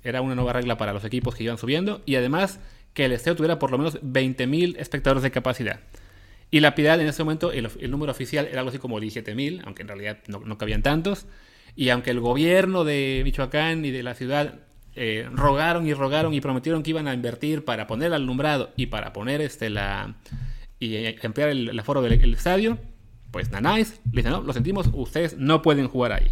[0.02, 2.58] era una nueva regla para los equipos que iban subiendo, y además
[2.94, 5.80] que el estadio tuviera por lo menos 20.000 espectadores de capacidad.
[6.50, 9.82] Y la Piedad en ese momento, el, número oficial era algo así como 17.000, aunque
[9.82, 11.26] en realidad no, no cabían tantos.
[11.74, 14.60] Y aunque el gobierno de Michoacán y de la ciudad
[14.94, 18.86] eh, rogaron y rogaron y prometieron que iban a invertir para poner el alumbrado y
[18.86, 20.14] para poner este la
[20.78, 22.78] y eh, ampliar el, el aforo del el estadio,
[23.32, 26.30] pues Nanáis le dice, no, lo sentimos, ustedes no pueden jugar ahí.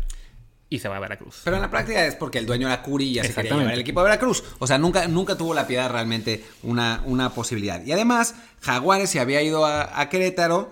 [0.73, 1.43] Y se va a Veracruz.
[1.45, 3.75] Pero en la práctica es porque el dueño era Curi y ya se quería llevar
[3.75, 4.43] el equipo de Veracruz.
[4.59, 7.85] O sea, nunca, nunca tuvo la piedad realmente una, una posibilidad.
[7.85, 10.71] Y además, Jaguares se había ido a, a Querétaro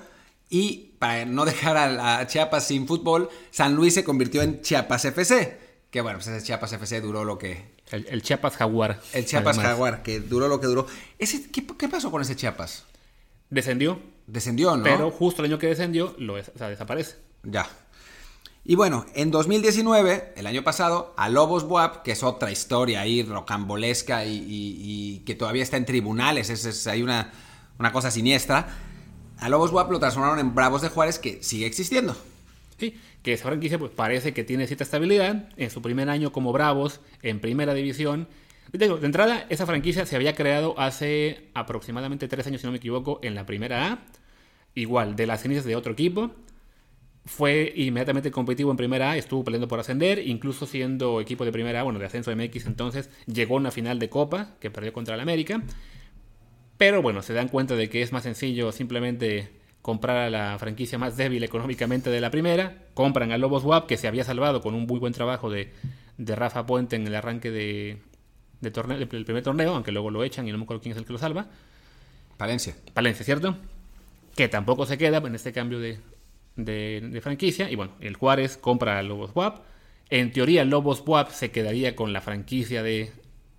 [0.48, 5.04] y para no dejar a, a Chiapas sin fútbol, San Luis se convirtió en Chiapas
[5.04, 5.58] FC.
[5.90, 7.72] Que bueno, pues ese Chiapas FC duró lo que...
[7.90, 9.02] El, el Chiapas Jaguar.
[9.12, 9.72] El Chiapas además.
[9.72, 10.86] Jaguar, que duró lo que duró.
[11.18, 12.84] Ese, ¿qué, qué pasó con ese Chiapas?
[13.50, 14.00] Descendió.
[14.26, 14.84] Descendió, ¿no?
[14.84, 17.16] Pero justo el año que descendió, lo o sea, desaparece.
[17.42, 17.68] Ya.
[18.64, 23.22] Y bueno, en 2019, el año pasado, a Lobos Buap, que es otra historia ahí
[23.22, 27.32] rocambolesca y, que todavía está en tribunales, es, hay una,
[27.78, 28.68] una, cosa siniestra,
[29.38, 32.14] a Lobos Buap lo transformaron en Bravos de Juárez, que sigue existiendo.
[32.78, 36.52] Sí, que esa franquicia pues parece que tiene cierta estabilidad en su primer año como
[36.52, 38.28] Bravos en primera división.
[38.72, 43.20] De entrada, esa franquicia se había creado hace aproximadamente tres años, si no me equivoco,
[43.22, 43.98] en la primera A.
[44.74, 46.30] Igual, de las cenizas de otro equipo
[47.30, 51.80] fue inmediatamente competitivo en primera A, estuvo peleando por ascender, incluso siendo equipo de primera
[51.80, 55.14] A, bueno, de ascenso MX entonces, llegó a una final de Copa que perdió contra
[55.14, 55.62] el América.
[56.76, 59.48] Pero bueno, se dan cuenta de que es más sencillo simplemente
[59.80, 63.96] comprar a la franquicia más débil económicamente de la primera, compran a Lobos WAP que
[63.96, 65.72] se había salvado con un muy buen trabajo de,
[66.18, 68.00] Rafa Puente en el arranque de,
[68.72, 71.04] torneo, del primer torneo, aunque luego lo echan y no me acuerdo quién es el
[71.04, 71.46] que lo salva.
[72.36, 72.74] Palencia.
[72.92, 73.56] Palencia, ¿cierto?
[74.34, 76.00] Que tampoco se queda en este cambio de,
[76.64, 77.70] de, franquicia.
[77.70, 79.62] Y bueno, el Juárez compra a Lobos WAP.
[80.10, 83.12] En teoría, Lobos WAP se quedaría con la franquicia de,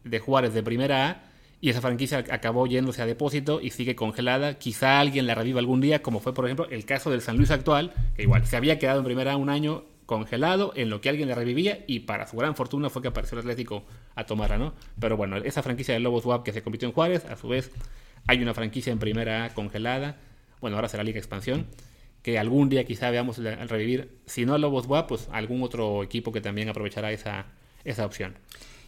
[0.04, 1.24] de Juárez de primera A.
[1.64, 4.58] Y esa franquicia acabó yéndose a depósito y sigue congelada.
[4.58, 7.52] Quizá alguien la reviva algún día, como fue, por ejemplo, el caso del San Luis
[7.52, 11.30] actual, que igual se había quedado en primera un año congelado en lo que alguien
[11.30, 14.74] la revivía y para su gran fortuna fue que apareció el Atlético a tomarla, ¿no?
[15.00, 17.72] Pero bueno, esa franquicia de Lobos WAP que se convirtió en Juárez, a su vez
[18.28, 20.18] hay una franquicia en primera congelada,
[20.60, 21.66] bueno, ahora será Liga Expansión,
[22.22, 26.32] que algún día quizá veamos al revivir, si no Lobos WAP, pues algún otro equipo
[26.32, 27.46] que también aprovechará esa,
[27.84, 28.38] esa opción.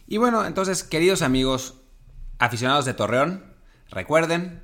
[0.06, 1.74] Y bueno, entonces, queridos amigos
[2.38, 3.44] aficionados de Torreón,
[3.90, 4.62] recuerden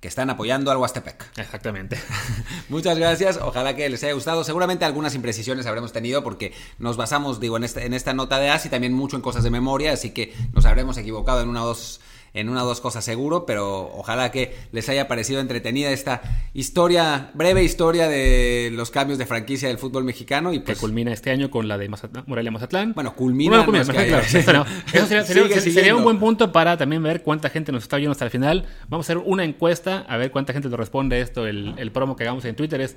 [0.00, 1.38] que están apoyando al Huastepec.
[1.38, 1.98] Exactamente.
[2.68, 4.44] Muchas gracias, ojalá que les haya gustado.
[4.44, 8.50] Seguramente algunas imprecisiones habremos tenido porque nos basamos, digo, en, este, en esta nota de
[8.50, 11.64] AS y también mucho en cosas de memoria, así que nos habremos equivocado en una
[11.64, 12.00] o dos
[12.36, 16.22] en una o dos cosas seguro, pero ojalá que les haya parecido entretenida esta
[16.54, 20.52] historia, breve historia de los cambios de franquicia del fútbol mexicano.
[20.52, 21.90] Y pues, que culmina este año con la de
[22.26, 22.92] Morelia Mazatlán.
[22.94, 23.66] Bueno, culmina.
[23.72, 28.30] Eso sería, un buen punto para también ver cuánta gente nos está oyendo hasta el
[28.30, 28.66] final.
[28.88, 31.46] Vamos a hacer una encuesta a ver cuánta gente nos responde esto.
[31.46, 32.96] El, el promo que hagamos en Twitter es.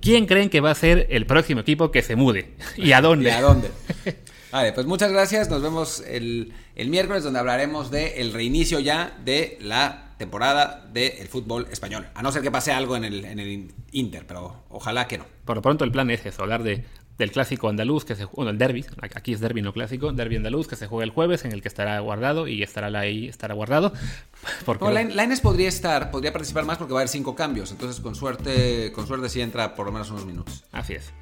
[0.00, 2.54] ¿Quién creen que va a ser el próximo equipo que se mude?
[2.76, 3.30] ¿Y a dónde?
[3.30, 3.70] ¿Y a dónde?
[4.50, 5.50] Vale, pues muchas gracias.
[5.50, 12.08] Nos vemos el, miércoles donde hablaremos del reinicio ya de la temporada del fútbol español.
[12.14, 15.26] A no ser que pase algo en el, en el Inter, pero ojalá que no.
[15.44, 16.84] Por lo pronto el plan es eso, hablar de
[17.18, 20.68] del clásico andaluz, que se bueno, el derby, aquí es derby no clásico, derby andaluz,
[20.68, 23.92] que se juega el jueves, en el que estará guardado y estará ahí, estará guardado.
[24.64, 28.00] Porque no, la, podría estar, podría participar más porque va a haber cinco cambios, entonces
[28.00, 30.64] con suerte, con suerte sí entra por lo menos unos minutos.
[30.70, 31.12] Así es.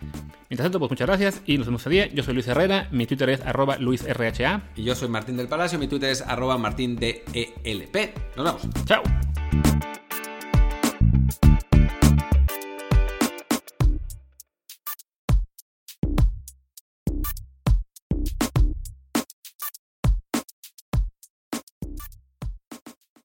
[0.51, 2.07] Mientras tanto, pues muchas gracias y nos vemos el día.
[2.13, 4.63] Yo soy Luis Herrera, mi Twitter es arroba luisrha.
[4.77, 7.27] Y yo soy Martín del Palacio, mi Twitter es arroba martindelp.
[8.37, 8.63] Nos vemos.
[8.85, 9.03] Chao.